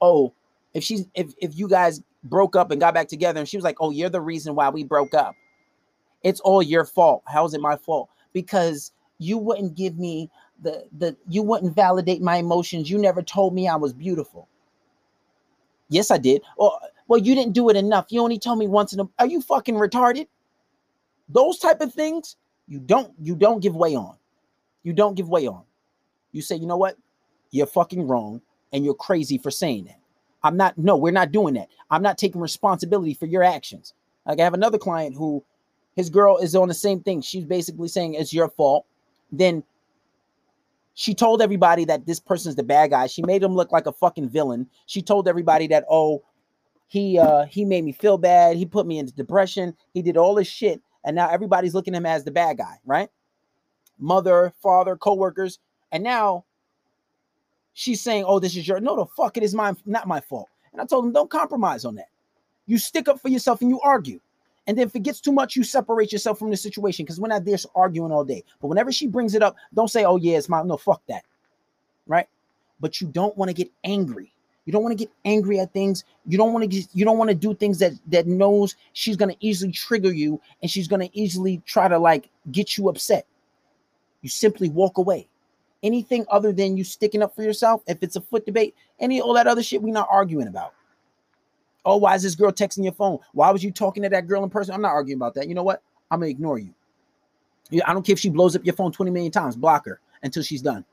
oh, 0.00 0.32
if 0.72 0.82
she's 0.84 1.06
if 1.14 1.34
if 1.40 1.56
you 1.56 1.68
guys 1.68 2.02
broke 2.24 2.56
up 2.56 2.70
and 2.70 2.80
got 2.80 2.94
back 2.94 3.08
together, 3.08 3.40
and 3.40 3.48
she 3.48 3.56
was 3.56 3.64
like, 3.64 3.76
oh, 3.80 3.90
you're 3.90 4.10
the 4.10 4.20
reason 4.20 4.54
why 4.54 4.68
we 4.70 4.84
broke 4.84 5.14
up. 5.14 5.34
It's 6.22 6.40
all 6.40 6.62
your 6.62 6.84
fault. 6.84 7.22
How 7.26 7.44
is 7.44 7.54
it 7.54 7.60
my 7.60 7.76
fault? 7.76 8.08
Because 8.32 8.92
you 9.18 9.38
wouldn't 9.38 9.76
give 9.76 9.98
me 9.98 10.30
the 10.62 10.84
the 10.98 11.16
you 11.28 11.42
wouldn't 11.42 11.74
validate 11.74 12.22
my 12.22 12.36
emotions. 12.36 12.90
You 12.90 12.98
never 12.98 13.22
told 13.22 13.54
me 13.54 13.68
I 13.68 13.76
was 13.76 13.92
beautiful. 13.92 14.48
Yes, 15.88 16.10
I 16.10 16.18
did. 16.18 16.42
Or 16.56 16.78
well, 17.06 17.20
you 17.20 17.34
didn't 17.34 17.52
do 17.52 17.68
it 17.68 17.76
enough. 17.76 18.06
You 18.10 18.20
only 18.22 18.38
told 18.38 18.58
me 18.58 18.66
once 18.66 18.92
in 18.92 19.00
a 19.00 19.08
are 19.18 19.26
you 19.26 19.40
fucking 19.40 19.74
retarded? 19.74 20.26
Those 21.28 21.58
type 21.58 21.80
of 21.80 21.92
things 21.92 22.36
you 22.66 22.80
don't 22.80 23.12
you 23.20 23.36
don't 23.36 23.60
give 23.60 23.76
way 23.76 23.94
on. 23.94 24.16
You 24.82 24.92
don't 24.92 25.14
give 25.14 25.28
way 25.28 25.46
on. 25.46 25.62
You 26.32 26.42
say, 26.42 26.56
you 26.56 26.66
know 26.66 26.76
what? 26.76 26.96
You're 27.54 27.66
fucking 27.66 28.08
wrong 28.08 28.42
and 28.72 28.84
you're 28.84 28.94
crazy 28.94 29.38
for 29.38 29.50
saying 29.52 29.84
that. 29.84 30.00
I'm 30.42 30.56
not, 30.56 30.76
no, 30.76 30.96
we're 30.96 31.12
not 31.12 31.30
doing 31.30 31.54
that. 31.54 31.68
I'm 31.88 32.02
not 32.02 32.18
taking 32.18 32.40
responsibility 32.40 33.14
for 33.14 33.26
your 33.26 33.44
actions. 33.44 33.94
Like 34.26 34.40
I 34.40 34.44
have 34.44 34.54
another 34.54 34.76
client 34.76 35.16
who 35.16 35.44
his 35.94 36.10
girl 36.10 36.38
is 36.38 36.56
on 36.56 36.66
the 36.66 36.74
same 36.74 37.00
thing. 37.00 37.20
She's 37.20 37.44
basically 37.44 37.86
saying 37.86 38.14
it's 38.14 38.32
your 38.32 38.48
fault. 38.48 38.86
Then 39.30 39.62
she 40.94 41.14
told 41.14 41.40
everybody 41.40 41.84
that 41.84 42.06
this 42.06 42.18
person's 42.18 42.56
the 42.56 42.64
bad 42.64 42.90
guy. 42.90 43.06
She 43.06 43.22
made 43.22 43.42
him 43.42 43.54
look 43.54 43.70
like 43.70 43.86
a 43.86 43.92
fucking 43.92 44.30
villain. 44.30 44.68
She 44.86 45.00
told 45.00 45.28
everybody 45.28 45.68
that, 45.68 45.84
oh, 45.88 46.24
he 46.88 47.18
uh 47.20 47.44
he 47.46 47.64
made 47.64 47.84
me 47.84 47.92
feel 47.92 48.18
bad. 48.18 48.56
He 48.56 48.66
put 48.66 48.86
me 48.86 48.98
into 48.98 49.12
depression. 49.14 49.76
He 49.92 50.02
did 50.02 50.16
all 50.16 50.34
this 50.34 50.48
shit. 50.48 50.82
And 51.04 51.14
now 51.14 51.30
everybody's 51.30 51.74
looking 51.74 51.94
at 51.94 51.98
him 51.98 52.06
as 52.06 52.24
the 52.24 52.32
bad 52.32 52.58
guy, 52.58 52.78
right? 52.84 53.10
Mother, 53.98 54.52
father, 54.60 54.96
co-workers. 54.96 55.60
And 55.92 56.02
now 56.02 56.44
she's 57.74 58.00
saying, 58.00 58.24
Oh, 58.26 58.38
this 58.38 58.56
is 58.56 58.66
your 58.66 58.80
no, 58.80 58.96
the 58.96 59.06
fuck 59.06 59.36
it 59.36 59.42
is 59.42 59.54
my 59.54 59.74
not 59.84 60.08
my 60.08 60.20
fault. 60.20 60.48
And 60.72 60.80
I 60.80 60.86
told 60.86 61.04
him, 61.04 61.12
don't 61.12 61.30
compromise 61.30 61.84
on 61.84 61.94
that. 61.96 62.08
You 62.66 62.78
stick 62.78 63.08
up 63.08 63.20
for 63.20 63.28
yourself 63.28 63.60
and 63.60 63.70
you 63.70 63.80
argue. 63.82 64.20
And 64.66 64.78
then 64.78 64.86
if 64.86 64.96
it 64.96 65.02
gets 65.02 65.20
too 65.20 65.32
much, 65.32 65.56
you 65.56 65.62
separate 65.62 66.10
yourself 66.10 66.38
from 66.38 66.50
the 66.50 66.56
situation 66.56 67.04
because 67.04 67.20
we're 67.20 67.28
not 67.28 67.44
there 67.44 67.58
arguing 67.74 68.10
all 68.10 68.24
day. 68.24 68.42
But 68.60 68.68
whenever 68.68 68.90
she 68.90 69.06
brings 69.06 69.34
it 69.34 69.42
up, 69.42 69.56
don't 69.74 69.90
say, 69.90 70.04
oh, 70.04 70.16
yeah, 70.16 70.38
it's 70.38 70.48
my 70.48 70.62
no, 70.62 70.76
fuck 70.76 71.02
that. 71.08 71.24
Right? 72.06 72.26
But 72.80 73.00
you 73.00 73.08
don't 73.08 73.36
want 73.36 73.50
to 73.50 73.54
get 73.54 73.70
angry. 73.84 74.32
You 74.64 74.72
don't 74.72 74.82
want 74.82 74.96
to 74.96 75.04
get 75.04 75.12
angry 75.26 75.60
at 75.60 75.72
things. 75.74 76.04
You 76.26 76.38
don't 76.38 76.54
want 76.54 76.62
to 76.62 76.66
get, 76.66 76.88
you 76.94 77.04
don't 77.04 77.18
want 77.18 77.28
to 77.28 77.34
do 77.34 77.54
things 77.54 77.78
that 77.80 77.92
that 78.06 78.26
knows 78.26 78.76
she's 78.94 79.16
gonna 79.16 79.36
easily 79.40 79.72
trigger 79.72 80.12
you 80.12 80.40
and 80.62 80.70
she's 80.70 80.88
gonna 80.88 81.10
easily 81.12 81.62
try 81.66 81.86
to 81.86 81.98
like 81.98 82.30
get 82.50 82.78
you 82.78 82.88
upset. 82.88 83.26
You 84.22 84.30
simply 84.30 84.70
walk 84.70 84.96
away. 84.96 85.28
Anything 85.84 86.26
other 86.30 86.50
than 86.50 86.76
you 86.76 86.82
sticking 86.82 87.22
up 87.22 87.36
for 87.36 87.44
yourself, 87.44 87.82
if 87.86 87.98
it's 88.00 88.16
a 88.16 88.20
foot 88.20 88.44
debate, 88.44 88.74
any 88.98 89.20
all 89.20 89.34
that 89.34 89.46
other 89.46 89.62
shit, 89.62 89.80
we're 89.80 89.94
not 89.94 90.08
arguing 90.10 90.48
about. 90.48 90.74
Oh, 91.84 91.98
why 91.98 92.14
is 92.14 92.22
this 92.22 92.34
girl 92.34 92.50
texting 92.50 92.82
your 92.82 92.94
phone? 92.94 93.18
Why 93.34 93.50
was 93.50 93.62
you 93.62 93.70
talking 93.70 94.02
to 94.02 94.08
that 94.08 94.26
girl 94.26 94.42
in 94.42 94.50
person? 94.50 94.74
I'm 94.74 94.80
not 94.80 94.92
arguing 94.92 95.18
about 95.18 95.34
that. 95.34 95.46
You 95.46 95.54
know 95.54 95.62
what? 95.62 95.82
I'm 96.10 96.20
gonna 96.20 96.30
ignore 96.30 96.58
you. 96.58 96.74
I 97.86 97.92
don't 97.92 98.04
care 98.04 98.14
if 98.14 98.18
she 98.18 98.30
blows 98.30 98.56
up 98.56 98.64
your 98.64 98.74
phone 98.74 98.92
20 98.92 99.10
million 99.10 99.30
times, 99.30 99.56
block 99.56 99.84
her 99.86 100.00
until 100.22 100.42
she's 100.42 100.62
done. 100.62 100.84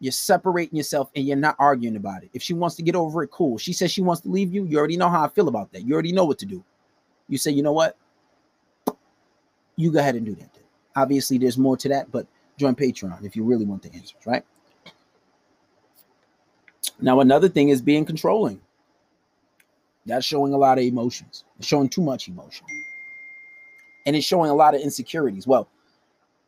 You're 0.00 0.12
separating 0.12 0.76
yourself 0.76 1.10
and 1.14 1.24
you're 1.26 1.36
not 1.36 1.54
arguing 1.58 1.96
about 1.96 2.24
it. 2.24 2.30
If 2.34 2.42
she 2.42 2.54
wants 2.54 2.76
to 2.76 2.82
get 2.82 2.96
over 2.96 3.22
it, 3.22 3.30
cool. 3.30 3.56
She 3.56 3.72
says 3.72 3.90
she 3.92 4.02
wants 4.02 4.22
to 4.22 4.28
leave 4.28 4.52
you. 4.52 4.64
You 4.64 4.78
already 4.78 4.96
know 4.96 5.08
how 5.08 5.24
I 5.24 5.28
feel 5.28 5.48
about 5.48 5.72
that. 5.72 5.86
You 5.86 5.94
already 5.94 6.12
know 6.12 6.24
what 6.24 6.38
to 6.40 6.46
do. 6.46 6.64
You 7.28 7.38
say, 7.38 7.52
you 7.52 7.62
know 7.62 7.72
what? 7.72 7.96
You 9.76 9.92
go 9.92 10.00
ahead 10.00 10.16
and 10.16 10.26
do 10.26 10.34
that. 10.34 10.50
Obviously, 10.96 11.38
there's 11.38 11.56
more 11.56 11.76
to 11.76 11.88
that, 11.88 12.10
but 12.10 12.26
join 12.56 12.74
Patreon 12.74 13.24
if 13.24 13.36
you 13.36 13.44
really 13.44 13.64
want 13.64 13.82
the 13.82 13.92
answers, 13.92 14.26
right? 14.26 14.44
Now, 17.00 17.20
another 17.20 17.48
thing 17.48 17.70
is 17.70 17.82
being 17.82 18.04
controlling. 18.04 18.60
That's 20.06 20.26
showing 20.26 20.52
a 20.52 20.58
lot 20.58 20.78
of 20.78 20.84
emotions. 20.84 21.44
It's 21.58 21.66
showing 21.66 21.88
too 21.88 22.02
much 22.02 22.28
emotion. 22.28 22.66
And 24.06 24.14
it's 24.14 24.26
showing 24.26 24.50
a 24.50 24.54
lot 24.54 24.74
of 24.74 24.82
insecurities. 24.82 25.46
Well, 25.46 25.66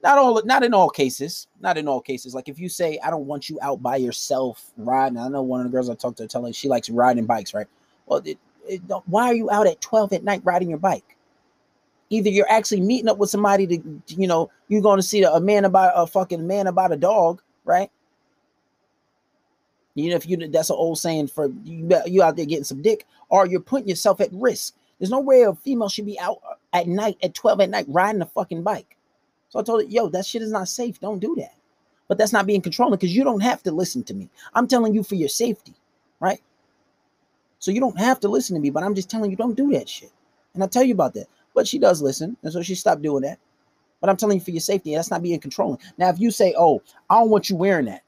not 0.03 0.19
all 0.19 0.43
not 0.45 0.63
in 0.63 0.75
all 0.75 0.91
cases. 0.91 1.49
Not 1.61 1.79
in 1.79 1.89
all 1.89 2.03
cases. 2.03 2.35
Like 2.35 2.49
if 2.49 2.59
you 2.59 2.69
say, 2.69 2.99
I 3.03 3.11
don't 3.11 3.27
want 3.27 3.49
you 3.49 3.59
out 3.63 3.83
by 3.83 3.97
yourself 3.97 4.71
riding. 4.77 5.19
I 5.19 5.29
know 5.29 5.43
one 5.43 5.61
of 5.61 5.65
the 5.65 5.71
girls 5.71 5.89
I 5.89 5.95
talked 5.95 6.19
to 6.19 6.29
telling 6.29 6.53
she 6.53 6.69
likes 6.69 6.91
riding 6.91 7.25
bikes, 7.25 7.55
right? 7.55 7.67
Well, 8.05 8.21
it, 8.25 8.39
it, 8.69 8.83
why 9.07 9.25
are 9.25 9.35
you 9.35 9.51
out 9.51 9.67
at 9.67 9.81
12 9.81 10.13
at 10.13 10.25
night 10.25 10.43
riding 10.45 10.69
your 10.69 10.79
bike? 10.79 11.16
Either 12.11 12.31
you're 12.31 12.51
actually 12.51 12.81
meeting 12.81 13.09
up 13.09 13.19
with 13.19 13.31
somebody 13.31 13.67
to, 13.67 14.03
you 14.09 14.27
know, 14.27 14.51
you're 14.69 14.83
going 14.83 14.99
to 14.99 15.03
see 15.03 15.23
a 15.23 15.41
man 15.41 15.65
about 15.65 15.93
a 15.95 16.07
fucking 16.07 16.47
man 16.47 16.67
about 16.67 16.93
a 16.93 16.97
dog, 16.97 17.43
right? 17.65 17.91
You 19.97 20.11
know, 20.11 20.17
if 20.17 20.29
you 20.29 20.37
that's 20.49 20.71
an 20.71 20.77
old 20.77 20.99
saying 20.99 21.29
for 21.29 21.49
you, 21.65 21.89
you 22.07 22.23
out 22.23 22.37
there 22.37 22.45
getting 22.45 22.65
some 22.65 22.83
dick, 22.83 23.07
or 23.31 23.47
you're 23.47 23.61
putting 23.61 23.89
yourself 23.89 24.21
at 24.21 24.29
risk. 24.33 24.75
There's 24.99 25.11
no 25.11 25.21
way 25.21 25.43
a 25.43 25.55
female 25.55 25.89
should 25.89 26.07
be 26.07 26.21
out 26.21 26.41
uh, 26.49 26.55
at 26.73 26.87
night 26.87 27.17
at 27.23 27.35
12 27.35 27.63
at 27.63 27.71
night 27.71 27.87
riding 27.89 28.21
a 28.21 28.27
fucking 28.27 28.63
bike. 28.63 28.97
So 29.49 29.59
I 29.59 29.63
told 29.63 29.83
her, 29.83 29.89
yo, 29.89 30.09
that 30.09 30.27
shit 30.27 30.43
is 30.43 30.53
not 30.53 30.69
safe. 30.69 31.01
Don't 31.01 31.19
do 31.19 31.35
that. 31.39 31.55
But 32.09 32.19
that's 32.19 32.33
not 32.33 32.47
being 32.47 32.61
controlling 32.61 32.99
because 32.99 33.17
you 33.17 33.25
don't 33.25 33.41
have 33.41 33.63
to 33.65 33.73
listen 33.73 34.05
to 34.05 34.15
me. 34.15 34.29
I'm 34.55 34.69
telling 34.69 34.95
you 34.95 35.03
for 35.03 35.15
your 35.15 35.29
safety, 35.29 35.75
right? 36.21 36.41
So 37.59 37.71
you 37.71 37.81
don't 37.81 37.99
have 37.99 38.21
to 38.21 38.29
listen 38.29 38.55
to 38.55 38.61
me, 38.61 38.71
but 38.71 38.83
I'm 38.83 38.95
just 38.95 39.11
telling 39.11 39.31
you, 39.31 39.37
don't 39.37 39.57
do 39.57 39.73
that 39.73 39.89
shit. 39.89 40.13
And 40.55 40.63
I 40.63 40.67
tell 40.67 40.85
you 40.85 40.95
about 40.95 41.15
that. 41.15 41.27
But 41.57 41.67
she 41.67 41.79
does 41.79 42.03
listen, 42.03 42.37
and 42.43 42.53
so 42.53 42.63
she 42.63 42.75
stopped 42.75 43.01
doing 43.01 43.23
that. 43.23 43.39
But 44.03 44.11
I'm 44.11 44.17
telling 44.19 44.39
you 44.39 44.45
for 44.45 44.51
your 44.51 44.61
safety, 44.61 44.95
that's 44.95 45.11
not 45.11 45.23
being 45.23 45.41
controlling. 45.41 45.79
Now, 45.97 46.11
if 46.11 46.21
you 46.21 46.31
say, 46.31 46.55
"Oh, 46.57 46.83
I 47.09 47.19
don't 47.19 47.31
want 47.31 47.49
you 47.49 47.57
wearing 47.57 47.87
that," 47.87 48.03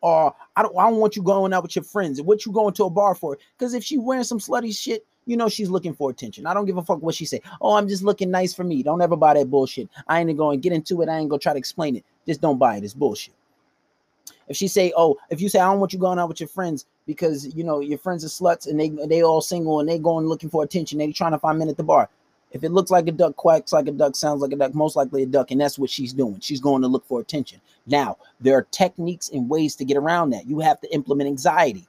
or 0.00 0.32
I 0.54 0.62
don't, 0.62 0.78
I 0.78 0.88
don't 0.88 1.00
want 1.00 1.16
you 1.16 1.24
going 1.24 1.52
out 1.52 1.64
with 1.64 1.74
your 1.74 1.82
friends. 1.82 2.20
And 2.20 2.28
what 2.28 2.46
you 2.46 2.52
going 2.52 2.72
to 2.74 2.84
a 2.84 2.90
bar 2.90 3.16
for? 3.16 3.36
Because 3.58 3.74
if 3.74 3.82
she 3.82 3.98
wearing 3.98 4.22
some 4.22 4.38
slutty 4.38 4.72
shit, 4.72 5.04
you 5.26 5.36
know 5.36 5.48
she's 5.48 5.68
looking 5.68 5.92
for 5.92 6.08
attention. 6.08 6.46
I 6.46 6.54
don't 6.54 6.66
give 6.66 6.76
a 6.76 6.82
fuck 6.82 7.02
what 7.02 7.16
she 7.16 7.24
say. 7.24 7.40
Oh, 7.60 7.74
I'm 7.74 7.88
just 7.88 8.04
looking 8.04 8.30
nice 8.30 8.54
for 8.54 8.62
me. 8.62 8.84
Don't 8.84 9.02
ever 9.02 9.16
buy 9.16 9.34
that 9.34 9.50
bullshit. 9.50 9.88
I 10.06 10.20
ain't 10.20 10.36
going 10.36 10.60
to 10.60 10.62
get 10.62 10.72
into 10.72 11.02
it. 11.02 11.08
I 11.08 11.18
ain't 11.18 11.28
gonna 11.28 11.40
try 11.40 11.52
to 11.52 11.58
explain 11.58 11.96
it. 11.96 12.04
Just 12.26 12.40
don't 12.40 12.58
buy 12.58 12.76
it. 12.76 12.84
It's 12.84 12.94
bullshit. 12.94 13.34
If 14.48 14.56
she 14.56 14.68
say, 14.68 14.92
oh, 14.96 15.16
if 15.30 15.40
you 15.40 15.48
say 15.48 15.60
I 15.60 15.70
don't 15.70 15.80
want 15.80 15.92
you 15.92 15.98
going 15.98 16.18
out 16.18 16.28
with 16.28 16.40
your 16.40 16.48
friends 16.48 16.86
because 17.06 17.54
you 17.54 17.64
know 17.64 17.80
your 17.80 17.98
friends 17.98 18.24
are 18.24 18.28
sluts 18.28 18.66
and 18.66 18.78
they 18.78 18.90
they 19.06 19.22
all 19.22 19.40
single 19.40 19.80
and 19.80 19.88
they 19.88 19.98
going 19.98 20.26
looking 20.26 20.50
for 20.50 20.62
attention, 20.62 20.98
they 20.98 21.10
trying 21.12 21.32
to 21.32 21.38
find 21.38 21.58
men 21.58 21.68
at 21.68 21.76
the 21.76 21.82
bar. 21.82 22.08
If 22.54 22.62
it 22.62 22.70
looks 22.70 22.92
like 22.92 23.08
a 23.08 23.12
duck, 23.12 23.34
quacks 23.34 23.72
like 23.72 23.88
a 23.88 23.92
duck, 23.92 24.14
sounds 24.14 24.40
like 24.40 24.52
a 24.52 24.56
duck, 24.56 24.74
most 24.74 24.94
likely 24.94 25.24
a 25.24 25.26
duck, 25.26 25.50
and 25.50 25.60
that's 25.60 25.76
what 25.76 25.90
she's 25.90 26.12
doing. 26.12 26.38
She's 26.38 26.60
going 26.60 26.82
to 26.82 26.88
look 26.88 27.04
for 27.04 27.20
attention. 27.20 27.60
Now, 27.84 28.16
there 28.40 28.56
are 28.56 28.68
techniques 28.70 29.28
and 29.30 29.50
ways 29.50 29.74
to 29.76 29.84
get 29.84 29.96
around 29.96 30.30
that. 30.30 30.46
You 30.46 30.60
have 30.60 30.80
to 30.82 30.94
implement 30.94 31.26
anxiety, 31.26 31.84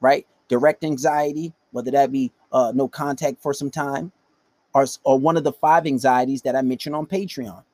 right? 0.00 0.26
Direct 0.48 0.84
anxiety, 0.84 1.54
whether 1.72 1.90
that 1.92 2.12
be 2.12 2.30
uh, 2.52 2.72
no 2.74 2.88
contact 2.88 3.40
for 3.40 3.54
some 3.54 3.70
time, 3.70 4.12
or, 4.74 4.84
or 5.04 5.18
one 5.18 5.38
of 5.38 5.44
the 5.44 5.52
five 5.52 5.86
anxieties 5.86 6.42
that 6.42 6.54
I 6.54 6.60
mentioned 6.60 6.94
on 6.94 7.06
Patreon. 7.06 7.64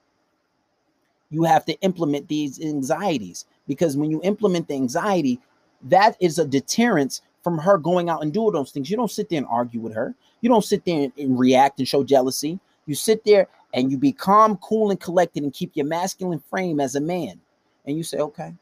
You 1.30 1.42
have 1.42 1.64
to 1.64 1.72
implement 1.80 2.28
these 2.28 2.60
anxieties 2.60 3.46
because 3.66 3.96
when 3.96 4.10
you 4.10 4.20
implement 4.22 4.68
the 4.68 4.74
anxiety, 4.74 5.40
that 5.82 6.16
is 6.20 6.38
a 6.38 6.44
deterrence 6.44 7.22
from 7.42 7.58
her 7.58 7.76
going 7.76 8.08
out 8.08 8.22
and 8.22 8.32
doing 8.32 8.52
those 8.52 8.70
things. 8.70 8.90
You 8.90 8.96
don't 8.96 9.10
sit 9.10 9.28
there 9.28 9.38
and 9.38 9.46
argue 9.50 9.80
with 9.80 9.94
her. 9.94 10.14
You 10.40 10.48
don't 10.48 10.64
sit 10.64 10.84
there 10.84 11.04
and, 11.04 11.12
and 11.18 11.38
react 11.38 11.78
and 11.78 11.88
show 11.88 12.04
jealousy. 12.04 12.60
You 12.86 12.94
sit 12.94 13.24
there 13.24 13.48
and 13.74 13.90
you 13.90 13.98
be 13.98 14.12
calm, 14.12 14.56
cool, 14.58 14.90
and 14.90 15.00
collected 15.00 15.42
and 15.42 15.52
keep 15.52 15.72
your 15.74 15.86
masculine 15.86 16.40
frame 16.50 16.80
as 16.80 16.94
a 16.94 17.00
man. 17.00 17.40
And 17.84 17.96
you 17.96 18.02
say, 18.02 18.18
okay, 18.18 18.54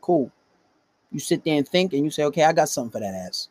cool. 0.00 0.30
You 1.10 1.20
sit 1.20 1.44
there 1.44 1.56
and 1.56 1.66
think 1.66 1.92
and 1.92 2.04
you 2.04 2.10
say, 2.10 2.24
okay, 2.24 2.44
I 2.44 2.52
got 2.52 2.68
something 2.68 2.92
for 2.92 3.00
that 3.00 3.14
ass. 3.14 3.48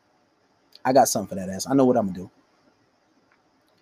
I 0.85 0.93
got 0.93 1.07
something 1.07 1.29
for 1.29 1.35
that 1.35 1.49
ass. 1.53 1.67
I 1.69 1.73
know 1.73 1.85
what 1.85 1.97
I'm 1.97 2.07
gonna 2.07 2.19
do. 2.19 2.31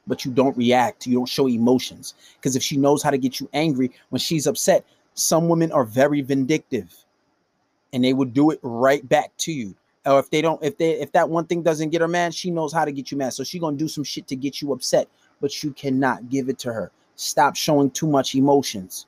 But 0.07 0.23
you 0.23 0.31
don't 0.31 0.55
react, 0.55 1.07
you 1.07 1.15
don't 1.15 1.25
show 1.25 1.47
emotions. 1.47 2.13
Because 2.35 2.55
if 2.55 2.63
she 2.63 2.77
knows 2.77 3.01
how 3.01 3.09
to 3.09 3.17
get 3.17 3.39
you 3.39 3.49
angry 3.53 3.91
when 4.09 4.19
she's 4.19 4.47
upset, 4.47 4.85
some 5.15 5.49
women 5.49 5.71
are 5.71 5.85
very 5.85 6.21
vindictive 6.21 6.93
and 7.93 8.03
they 8.03 8.13
will 8.13 8.25
do 8.25 8.51
it 8.51 8.59
right 8.61 9.07
back 9.07 9.35
to 9.37 9.51
you. 9.51 9.75
Or 10.05 10.19
if 10.19 10.29
they 10.29 10.41
don't 10.41 10.63
if 10.63 10.77
they 10.77 10.91
if 10.91 11.11
that 11.13 11.29
one 11.29 11.45
thing 11.47 11.63
doesn't 11.63 11.89
get 11.89 12.01
her 12.01 12.07
mad 12.07 12.35
she 12.35 12.51
knows 12.51 12.71
how 12.71 12.85
to 12.85 12.91
get 12.91 13.11
you 13.11 13.17
mad. 13.17 13.33
So 13.33 13.43
she's 13.43 13.61
gonna 13.61 13.77
do 13.77 13.87
some 13.87 14.03
shit 14.03 14.27
to 14.27 14.35
get 14.35 14.61
you 14.61 14.71
upset 14.71 15.07
but 15.41 15.63
you 15.63 15.71
cannot 15.71 16.29
give 16.29 16.49
it 16.49 16.59
to 16.59 16.73
her. 16.73 16.91
Stop 17.15 17.55
showing 17.55 17.89
too 17.91 18.07
much 18.07 18.35
emotions. 18.35 19.07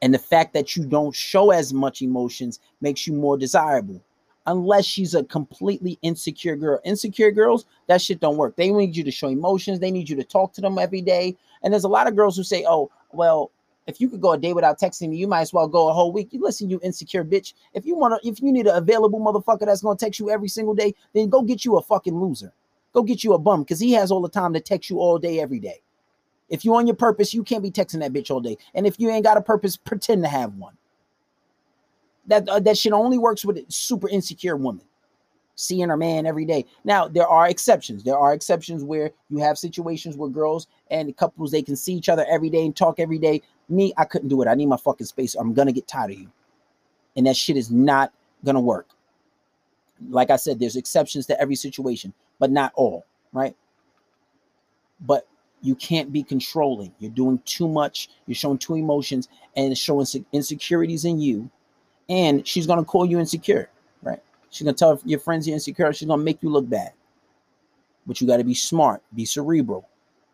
And 0.00 0.14
the 0.14 0.18
fact 0.18 0.54
that 0.54 0.76
you 0.76 0.86
don't 0.86 1.14
show 1.14 1.50
as 1.50 1.72
much 1.72 2.02
emotions 2.02 2.60
makes 2.80 3.06
you 3.06 3.12
more 3.12 3.36
desirable. 3.36 4.00
Unless 4.46 4.86
she's 4.86 5.14
a 5.14 5.24
completely 5.24 5.98
insecure 6.02 6.56
girl. 6.56 6.80
Insecure 6.84 7.32
girls 7.32 7.66
that 7.86 8.00
shit 8.00 8.20
don't 8.20 8.36
work. 8.36 8.56
They 8.56 8.70
need 8.70 8.96
you 8.96 9.04
to 9.04 9.10
show 9.10 9.28
emotions. 9.28 9.80
They 9.80 9.90
need 9.90 10.08
you 10.08 10.16
to 10.16 10.24
talk 10.24 10.52
to 10.54 10.60
them 10.60 10.78
every 10.78 11.02
day. 11.02 11.36
And 11.62 11.72
there's 11.72 11.84
a 11.84 11.88
lot 11.88 12.06
of 12.06 12.16
girls 12.16 12.36
who 12.36 12.44
say 12.44 12.64
oh 12.66 12.90
well 13.12 13.50
If 13.88 14.02
you 14.02 14.10
could 14.10 14.20
go 14.20 14.32
a 14.32 14.38
day 14.38 14.52
without 14.52 14.78
texting 14.78 15.08
me, 15.08 15.16
you 15.16 15.26
might 15.26 15.40
as 15.40 15.52
well 15.52 15.66
go 15.66 15.88
a 15.88 15.94
whole 15.94 16.12
week. 16.12 16.28
You 16.30 16.40
listen, 16.40 16.68
you 16.68 16.78
insecure 16.82 17.24
bitch. 17.24 17.54
If 17.72 17.86
you 17.86 17.96
want 17.96 18.22
to, 18.22 18.28
if 18.28 18.40
you 18.42 18.52
need 18.52 18.66
an 18.66 18.76
available 18.76 19.18
motherfucker 19.18 19.64
that's 19.64 19.80
gonna 19.80 19.96
text 19.96 20.20
you 20.20 20.30
every 20.30 20.48
single 20.48 20.74
day, 20.74 20.94
then 21.14 21.30
go 21.30 21.40
get 21.40 21.64
you 21.64 21.78
a 21.78 21.82
fucking 21.82 22.14
loser. 22.14 22.52
Go 22.92 23.02
get 23.02 23.24
you 23.24 23.32
a 23.32 23.38
bum 23.38 23.62
because 23.62 23.80
he 23.80 23.92
has 23.92 24.10
all 24.10 24.20
the 24.20 24.28
time 24.28 24.52
to 24.52 24.60
text 24.60 24.90
you 24.90 25.00
all 25.00 25.18
day, 25.18 25.40
every 25.40 25.58
day. 25.58 25.80
If 26.50 26.66
you 26.66 26.74
on 26.74 26.86
your 26.86 26.96
purpose, 26.96 27.32
you 27.32 27.42
can't 27.42 27.62
be 27.62 27.70
texting 27.70 28.00
that 28.00 28.12
bitch 28.12 28.30
all 28.30 28.40
day. 28.40 28.58
And 28.74 28.86
if 28.86 29.00
you 29.00 29.08
ain't 29.10 29.24
got 29.24 29.38
a 29.38 29.42
purpose, 29.42 29.76
pretend 29.76 30.22
to 30.22 30.28
have 30.28 30.54
one. 30.54 30.74
That 32.26 32.46
uh, 32.46 32.60
that 32.60 32.76
shit 32.76 32.92
only 32.92 33.16
works 33.16 33.42
with 33.42 33.58
super 33.72 34.08
insecure 34.08 34.56
woman 34.56 34.84
seeing 35.58 35.88
her 35.88 35.96
man 35.96 36.24
every 36.24 36.44
day. 36.44 36.64
Now, 36.84 37.08
there 37.08 37.26
are 37.26 37.48
exceptions. 37.48 38.04
There 38.04 38.16
are 38.16 38.32
exceptions 38.32 38.84
where 38.84 39.10
you 39.28 39.38
have 39.38 39.58
situations 39.58 40.16
where 40.16 40.30
girls 40.30 40.68
and 40.88 41.14
couples 41.16 41.50
they 41.50 41.62
can 41.62 41.74
see 41.74 41.94
each 41.94 42.08
other 42.08 42.24
every 42.30 42.48
day 42.48 42.64
and 42.64 42.74
talk 42.74 43.00
every 43.00 43.18
day. 43.18 43.42
Me, 43.68 43.92
I 43.98 44.04
couldn't 44.04 44.28
do 44.28 44.40
it. 44.40 44.46
I 44.46 44.54
need 44.54 44.66
my 44.66 44.76
fucking 44.76 45.06
space. 45.06 45.34
I'm 45.34 45.52
gonna 45.52 45.72
get 45.72 45.88
tired 45.88 46.12
of 46.12 46.20
you. 46.20 46.30
And 47.16 47.26
that 47.26 47.36
shit 47.36 47.56
is 47.56 47.72
not 47.72 48.12
gonna 48.44 48.60
work. 48.60 48.86
Like 50.08 50.30
I 50.30 50.36
said, 50.36 50.60
there's 50.60 50.76
exceptions 50.76 51.26
to 51.26 51.40
every 51.40 51.56
situation, 51.56 52.14
but 52.38 52.52
not 52.52 52.70
all, 52.76 53.04
right? 53.32 53.56
But 55.00 55.26
you 55.60 55.74
can't 55.74 56.12
be 56.12 56.22
controlling. 56.22 56.94
You're 57.00 57.10
doing 57.10 57.42
too 57.44 57.66
much. 57.66 58.10
You're 58.26 58.36
showing 58.36 58.58
two 58.58 58.76
emotions 58.76 59.28
and 59.56 59.76
showing 59.76 60.06
insecurities 60.32 61.04
in 61.04 61.20
you. 61.20 61.50
And 62.08 62.46
she's 62.46 62.66
gonna 62.66 62.84
call 62.84 63.04
you 63.04 63.18
insecure 63.18 63.68
She's 64.50 64.64
gonna 64.64 64.76
tell 64.76 65.00
your 65.04 65.20
friends 65.20 65.46
you're 65.46 65.54
insecure. 65.54 65.92
She's 65.92 66.08
gonna 66.08 66.22
make 66.22 66.42
you 66.42 66.50
look 66.50 66.68
bad. 66.68 66.92
But 68.06 68.20
you 68.20 68.26
got 68.26 68.38
to 68.38 68.44
be 68.44 68.54
smart, 68.54 69.02
be 69.14 69.26
cerebral, 69.26 69.86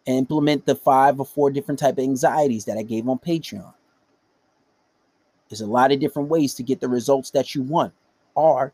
and 0.07 0.16
implement 0.16 0.64
the 0.64 0.77
five 0.77 1.18
or 1.18 1.27
four 1.27 1.50
different 1.50 1.81
type 1.81 1.98
of 1.98 2.05
anxieties 2.05 2.64
that 2.66 2.79
I 2.79 2.83
gave 2.83 3.09
on 3.09 3.18
Patreon. 3.18 3.74
There's 5.48 5.61
a 5.61 5.66
lot 5.66 5.90
of 5.90 5.98
different 5.98 6.29
ways 6.29 6.55
to 6.55 6.62
get 6.62 6.81
the 6.81 6.88
results 6.88 7.31
that 7.31 7.55
you 7.55 7.62
want. 7.62 7.92
Or 8.37 8.72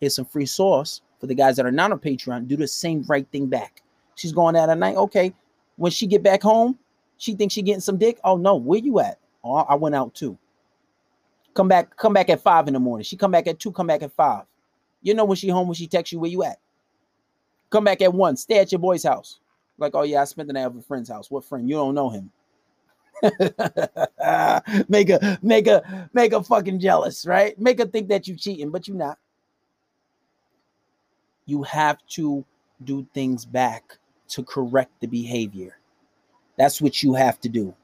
here's 0.00 0.16
some 0.16 0.24
free 0.24 0.46
sauce 0.46 1.00
for 1.20 1.28
the 1.28 1.34
guys 1.34 1.56
that 1.56 1.66
are 1.66 1.72
not 1.72 1.92
on 1.92 2.00
Patreon. 2.00 2.48
Do 2.48 2.56
the 2.56 2.66
same 2.66 3.04
right 3.08 3.26
thing 3.30 3.46
back. 3.46 3.82
She's 4.16 4.32
going 4.32 4.56
out 4.56 4.68
at 4.68 4.78
night. 4.78 4.96
Okay, 4.96 5.32
when 5.76 5.92
she 5.92 6.06
get 6.06 6.22
back 6.22 6.42
home, 6.42 6.78
she 7.18 7.34
thinks 7.34 7.54
she 7.54 7.62
getting 7.62 7.80
some 7.80 7.98
dick. 7.98 8.18
Oh 8.24 8.36
no, 8.36 8.56
where 8.56 8.80
you 8.80 8.98
at? 8.98 9.18
Oh, 9.44 9.54
I 9.54 9.76
went 9.76 9.94
out 9.94 10.14
too. 10.14 10.36
Come 11.54 11.68
back, 11.68 11.96
come 11.96 12.12
back 12.12 12.30
at 12.30 12.40
five 12.40 12.66
in 12.66 12.74
the 12.74 12.80
morning. 12.80 13.04
She 13.04 13.16
come 13.16 13.30
back 13.30 13.46
at 13.46 13.60
two, 13.60 13.70
come 13.70 13.86
back 13.86 14.02
at 14.02 14.12
five. 14.12 14.44
You 15.04 15.14
know 15.14 15.24
when 15.24 15.36
she 15.36 15.48
home 15.48 15.68
when 15.68 15.74
she 15.74 15.86
texts 15.86 16.12
you 16.12 16.18
where 16.18 16.30
you 16.30 16.42
at. 16.42 16.58
Come 17.70 17.84
back 17.84 18.02
at 18.02 18.12
one. 18.12 18.36
Stay 18.36 18.58
at 18.58 18.72
your 18.72 18.80
boy's 18.80 19.04
house. 19.04 19.38
Like, 19.78 19.94
oh 19.94 20.02
yeah, 20.02 20.22
I 20.22 20.24
spent 20.24 20.48
the 20.48 20.54
night 20.54 20.62
at 20.62 20.74
a 20.74 20.82
friend's 20.82 21.10
house. 21.10 21.30
What 21.30 21.44
friend? 21.44 21.68
You 21.68 21.76
don't 21.76 21.94
know 21.94 22.10
him. 22.10 22.30
make 24.88 25.10
a 25.10 25.38
make 25.42 25.66
a 25.66 26.08
make 26.12 26.32
a 26.32 26.42
fucking 26.42 26.80
jealous, 26.80 27.26
right? 27.26 27.58
Make 27.60 27.78
her 27.78 27.86
think 27.86 28.08
that 28.08 28.26
you 28.26 28.36
cheating, 28.36 28.70
but 28.70 28.88
you 28.88 28.94
not. 28.94 29.18
You 31.46 31.62
have 31.64 31.98
to 32.10 32.44
do 32.82 33.06
things 33.12 33.44
back 33.44 33.98
to 34.28 34.42
correct 34.42 34.92
the 35.00 35.06
behavior. 35.06 35.78
That's 36.56 36.80
what 36.80 37.02
you 37.02 37.14
have 37.14 37.38
to 37.40 37.48
do. 37.48 37.74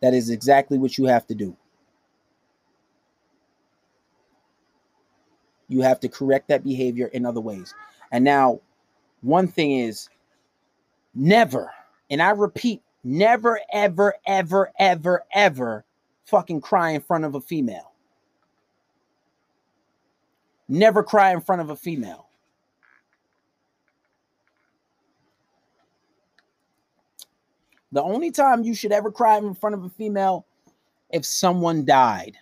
That 0.00 0.14
is 0.14 0.30
exactly 0.30 0.78
what 0.78 0.96
you 0.96 1.04
have 1.04 1.26
to 1.26 1.34
do. 1.34 1.54
You 5.70 5.80
have 5.80 6.00
to 6.00 6.08
correct 6.08 6.48
that 6.48 6.64
behavior 6.64 7.06
in 7.06 7.24
other 7.24 7.40
ways. 7.40 7.74
And 8.12 8.24
now, 8.24 8.60
one 9.22 9.46
thing 9.46 9.72
is 9.72 10.08
never, 11.14 11.70
and 12.10 12.20
I 12.20 12.30
repeat, 12.30 12.82
never, 13.04 13.60
ever, 13.72 14.14
ever, 14.26 14.72
ever, 14.78 15.24
ever 15.32 15.84
fucking 16.24 16.60
cry 16.60 16.90
in 16.90 17.00
front 17.00 17.24
of 17.24 17.36
a 17.36 17.40
female. 17.40 17.92
Never 20.68 21.02
cry 21.04 21.32
in 21.32 21.40
front 21.40 21.62
of 21.62 21.70
a 21.70 21.76
female. 21.76 22.26
The 27.92 28.02
only 28.02 28.30
time 28.30 28.64
you 28.64 28.74
should 28.74 28.92
ever 28.92 29.10
cry 29.10 29.38
in 29.38 29.54
front 29.54 29.74
of 29.74 29.84
a 29.84 29.88
female 29.88 30.46
if 31.10 31.24
someone 31.24 31.84
died. 31.84 32.36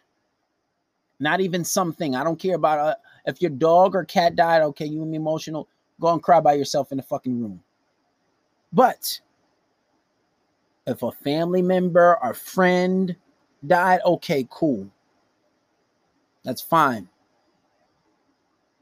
Not 1.20 1.40
even 1.40 1.64
something. 1.64 2.14
I 2.14 2.22
don't 2.24 2.38
care 2.38 2.54
about 2.54 2.78
uh, 2.78 2.94
if 3.26 3.42
your 3.42 3.50
dog 3.50 3.94
or 3.94 4.04
cat 4.04 4.37
died, 4.37 4.62
okay, 4.62 4.87
you 4.87 5.02
and 5.02 5.11
me 5.11 5.16
emotional, 5.16 5.68
go 6.00 6.12
and 6.12 6.22
cry 6.22 6.40
by 6.40 6.54
yourself 6.54 6.92
in 6.92 6.96
the 6.98 7.02
fucking 7.02 7.40
room. 7.40 7.62
But 8.72 9.20
if 10.87 11.02
a 11.02 11.11
family 11.11 11.62
member 11.62 12.18
or 12.22 12.35
friend 12.35 13.16
died, 13.66 14.00
okay, 14.04 14.46
cool. 14.50 14.88
That's 16.44 16.62
fine. 16.62 17.09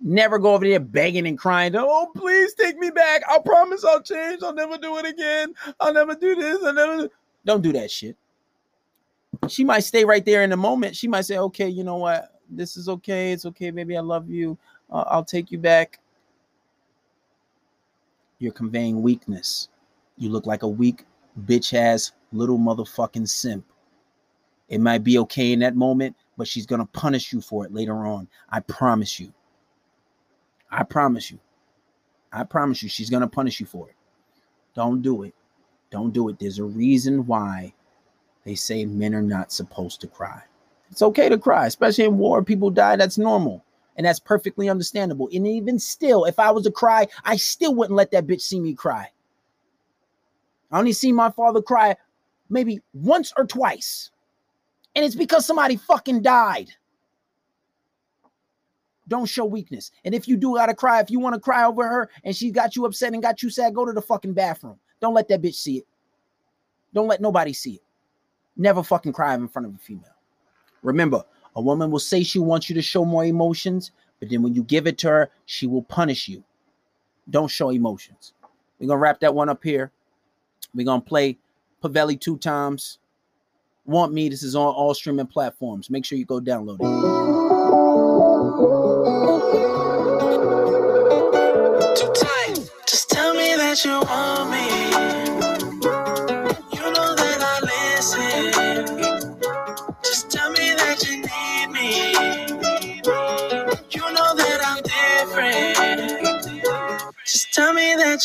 Never 0.01 0.39
go 0.39 0.55
over 0.55 0.67
there 0.67 0.79
begging 0.79 1.27
and 1.27 1.39
crying, 1.39 1.75
oh, 1.75 2.11
please 2.15 2.53
take 2.55 2.77
me 2.77 2.91
back. 2.91 3.23
I 3.29 3.39
promise 3.39 3.83
I'll 3.85 4.03
change. 4.03 4.43
I'll 4.43 4.53
never 4.53 4.77
do 4.77 4.99
it 4.99 5.07
again. 5.07 5.55
I'll 5.81 5.95
never 5.95 6.15
do 6.15 6.35
this. 6.35 6.63
I'll 6.63 6.75
never. 6.75 7.09
Don't 7.47 7.63
do 7.63 7.73
that 7.73 7.91
shit. 7.91 8.17
She 9.49 9.65
might 9.65 9.81
stay 9.81 10.05
right 10.05 10.25
there 10.25 10.43
in 10.43 10.51
the 10.51 10.57
moment. 10.57 10.97
She 10.97 11.09
might 11.09 11.23
say, 11.23 11.39
okay, 11.39 11.69
you 11.69 11.85
know 11.85 11.97
what? 11.97 12.37
this 12.51 12.77
is 12.77 12.89
okay. 12.89 13.33
It's 13.33 13.47
okay, 13.47 13.71
Maybe 13.71 13.97
I 13.97 14.01
love 14.01 14.29
you. 14.31 14.59
Uh, 14.91 15.05
I'll 15.09 15.25
take 15.25 15.51
you 15.51 15.59
back. 15.59 15.99
You're 18.39 18.53
conveying 18.53 19.03
weakness. 19.03 19.69
You 20.19 20.31
look 20.31 20.47
like 20.47 20.63
a 20.63 20.69
weak 20.69 21.05
bitch 21.45 21.75
ass 21.75 22.13
little 22.33 22.59
motherfucking 22.59 23.29
simp. 23.29 23.65
It 24.69 24.81
might 24.81 25.05
be 25.05 25.19
okay 25.19 25.53
in 25.53 25.61
that 25.61 25.77
moment, 25.77 26.17
but 26.37 26.49
she's 26.49 26.67
going 26.67 26.81
to 26.81 26.87
punish 26.87 27.33
you 27.33 27.41
for 27.41 27.65
it 27.65 27.73
later 27.73 28.07
on. 28.07 28.29
I 28.51 28.61
promise 28.61 29.19
you. 29.21 29.33
I 30.71 30.83
promise 30.83 31.31
you. 31.31 31.39
I 32.33 32.45
promise 32.45 32.83
you, 32.83 32.89
she's 32.89 33.09
going 33.09 33.23
to 33.23 33.29
punish 33.29 33.61
you 33.61 33.67
for 33.67 33.89
it. 33.89 33.95
Don't 34.75 35.01
do 35.01 35.23
it. 35.23 35.35
Don't 35.91 36.13
do 36.13 36.29
it. 36.29 36.39
There's 36.39 36.59
a 36.59 36.65
reason 36.65 37.27
why 37.27 37.73
they 38.47 38.55
say 38.55 38.85
men 38.87 39.13
are 39.13 39.23
not 39.23 39.51
supposed 39.51 40.01
to 40.01 40.07
cry. 40.07 40.41
It's 40.89 41.03
okay 41.03 41.29
to 41.29 41.37
cry, 41.37 41.67
especially 41.67 42.05
in 42.05 42.17
war. 42.17 42.45
People 42.45 42.71
die. 42.71 42.95
That's 42.95 43.19
normal. 43.19 43.65
And 43.97 44.07
that's 44.07 44.21
perfectly 44.21 44.69
understandable. 44.69 45.29
And 45.35 45.49
even 45.49 45.81
still, 45.81 46.27
if 46.27 46.39
I 46.39 46.53
was 46.53 46.63
to 46.63 46.71
cry, 46.71 47.09
I 47.25 47.37
still 47.37 47.75
wouldn't 47.75 47.97
let 47.97 48.13
that 48.13 48.29
bitch 48.29 48.43
see 48.43 48.61
me 48.61 48.73
cry. 48.73 49.11
I 50.71 50.79
only 50.79 50.93
see 50.93 51.11
my 51.11 51.29
father 51.33 51.61
cry 51.61 51.97
maybe 52.49 52.81
once 52.95 53.33
or 53.37 53.47
twice. 53.47 54.13
And 54.95 55.05
it's 55.05 55.17
because 55.17 55.45
somebody 55.45 55.75
fucking 55.75 56.23
died. 56.23 56.69
Don't 59.09 59.27
show 59.27 59.45
weakness. 59.45 59.91
And 60.05 60.15
if 60.15 60.29
you 60.29 60.37
do 60.37 60.55
gotta 60.55 60.75
cry, 60.75 61.01
if 61.01 61.11
you 61.11 61.19
want 61.19 61.35
to 61.35 61.41
cry 61.41 61.65
over 61.65 61.83
her 61.83 62.11
and 62.23 62.35
she 62.35 62.53
got 62.53 62.77
you 62.77 62.87
upset 62.87 63.13
and 63.13 63.23
got 63.23 63.43
you 63.43 63.51
sad, 63.51 63.75
go 63.75 63.85
to 63.85 63.93
the 63.93 64.03
fucking 64.03 64.35
bathroom. 64.35 64.79
Don't 65.01 65.15
let 65.15 65.27
that 65.29 65.43
bitch 65.43 65.57
see 65.57 65.79
it. 65.79 65.87
Don't 66.95 67.09
let 67.09 67.21
nobody 67.21 67.53
see 67.53 67.75
it. 67.75 67.86
Never 68.57 68.83
fucking 68.83 69.13
cry 69.13 69.35
in 69.35 69.49
front 69.49 69.67
of 69.67 69.75
a 69.75 69.79
female. 69.79 70.15
Remember, 70.83 71.25
a 71.57 71.61
woman 71.61 71.91
will 71.91 71.99
say 71.99 72.23
she 72.23 72.39
wants 72.39 72.69
you 72.69 72.75
to 72.75 72.83
show 72.83 73.05
more 73.05 73.25
emotions, 73.25 73.91
but 74.21 74.31
then 74.31 74.43
when 74.43 74.55
you 74.55 74.63
give 74.63 74.87
it 74.87 74.99
to 74.99 75.09
her, 75.09 75.31
she 75.47 75.67
will 75.67 75.83
punish 75.83 76.29
you. 76.29 76.43
Don't 77.29 77.49
show 77.49 77.71
emotions. 77.71 78.33
We're 78.79 78.89
gonna 78.89 78.99
wrap 78.99 79.21
that 79.21 79.35
one 79.35 79.49
up 79.49 79.63
here. 79.63 79.91
We're 80.75 80.87
gonna 80.87 81.01
play 81.01 81.39
Pavelli 81.83 82.21
two 82.21 82.39
times. 82.39 82.99
Want 83.85 84.13
me? 84.13 84.29
This 84.29 84.43
is 84.43 84.57
on 84.57 84.75
all 84.75 84.95
streaming 84.95 85.27
platforms. 85.27 85.91
Make 85.91 86.05
sure 86.05 86.19
you 86.19 86.25
go 86.25 86.41
download 86.41 86.81
it. 86.81 86.87
Too 91.97 92.13
tight. 92.13 92.71
Just 92.87 93.11
tell 93.11 93.35
me 93.35 93.55
that 93.57 93.85
you 93.85 94.01
want 94.01 94.51
me. 94.51 94.76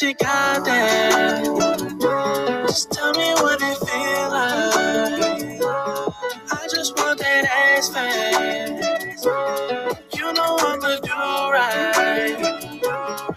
You 0.02 0.14
got 0.16 0.66
that. 0.66 1.44
Just 2.68 2.92
tell 2.92 3.12
me 3.14 3.34
what 3.36 3.60
it 3.62 3.78
feel 3.78 4.30
like. 4.32 5.62
I 6.52 6.68
just 6.70 6.98
want 6.98 7.20
that 7.20 7.46
ass 7.46 7.90
fast. 7.90 9.26
You 10.16 10.34
know 10.34 10.58
I'ma 10.60 11.00
do 11.02 11.12
right. 11.52 12.36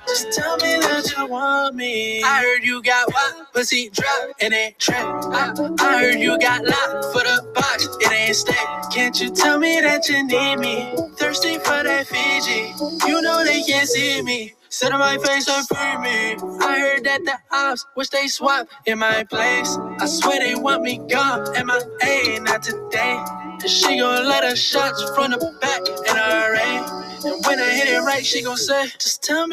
Just 0.08 0.32
tell 0.32 0.56
me 0.56 0.78
that 0.80 1.12
you 1.16 1.26
want 1.26 1.76
me. 1.76 2.22
I 2.22 2.40
heard 2.40 2.64
you 2.64 2.82
got 2.82 3.12
what? 3.12 3.52
pussy 3.52 3.90
drop 3.90 4.30
and 4.40 4.54
it 4.54 4.78
trap. 4.78 5.04
I, 5.32 5.52
I 5.80 6.00
heard 6.02 6.18
you 6.18 6.38
got 6.38 6.64
locked 6.64 7.04
for 7.12 7.22
the 7.22 7.52
box, 7.54 7.88
it 8.00 8.12
ain't 8.12 8.36
stacked. 8.36 8.92
Can't 8.92 9.20
you 9.20 9.30
tell 9.30 9.58
me 9.58 9.80
that 9.80 10.08
you 10.08 10.26
need 10.26 10.56
me? 10.56 10.96
Thirsty 11.16 11.58
for 11.58 11.82
that 11.82 12.06
Fiji, 12.06 12.72
you 13.06 13.22
know 13.22 13.44
they 13.44 13.62
can't 13.62 13.88
see 13.88 14.22
me. 14.22 14.54
Sit 14.74 14.92
on 14.92 15.00
my 15.00 15.18
face 15.18 15.48
and 15.48 15.68
free 15.68 15.98
me. 15.98 16.36
I 16.64 16.80
heard 16.80 17.04
that 17.04 17.24
the 17.24 17.38
ops 17.52 17.86
wish 17.96 18.08
they 18.08 18.26
swap 18.28 18.68
in 18.86 18.98
my 18.98 19.24
place. 19.24 19.78
I 20.00 20.06
swear 20.06 20.40
they 20.40 20.56
want 20.56 20.82
me 20.82 20.98
gone. 21.10 21.56
And 21.56 21.70
I 21.70 21.80
A? 22.02 22.40
Not 22.40 22.62
today. 22.64 23.24
And 23.62 23.70
she 23.70 23.98
gon' 23.98 24.26
let 24.26 24.44
her 24.44 24.56
shots 24.56 25.02
from 25.14 25.32
the 25.32 25.38
back 25.60 25.82
in 25.88 26.16
her 26.16 26.52
array. 26.52 26.78
And 27.26 27.46
when 27.46 27.60
I 27.60 27.70
hit 27.70 27.88
it 27.88 28.00
right, 28.00 28.26
she 28.26 28.42
gon' 28.42 28.56
say, 28.56 28.88
just 28.98 29.22
tell 29.22 29.46
me. 29.46 29.52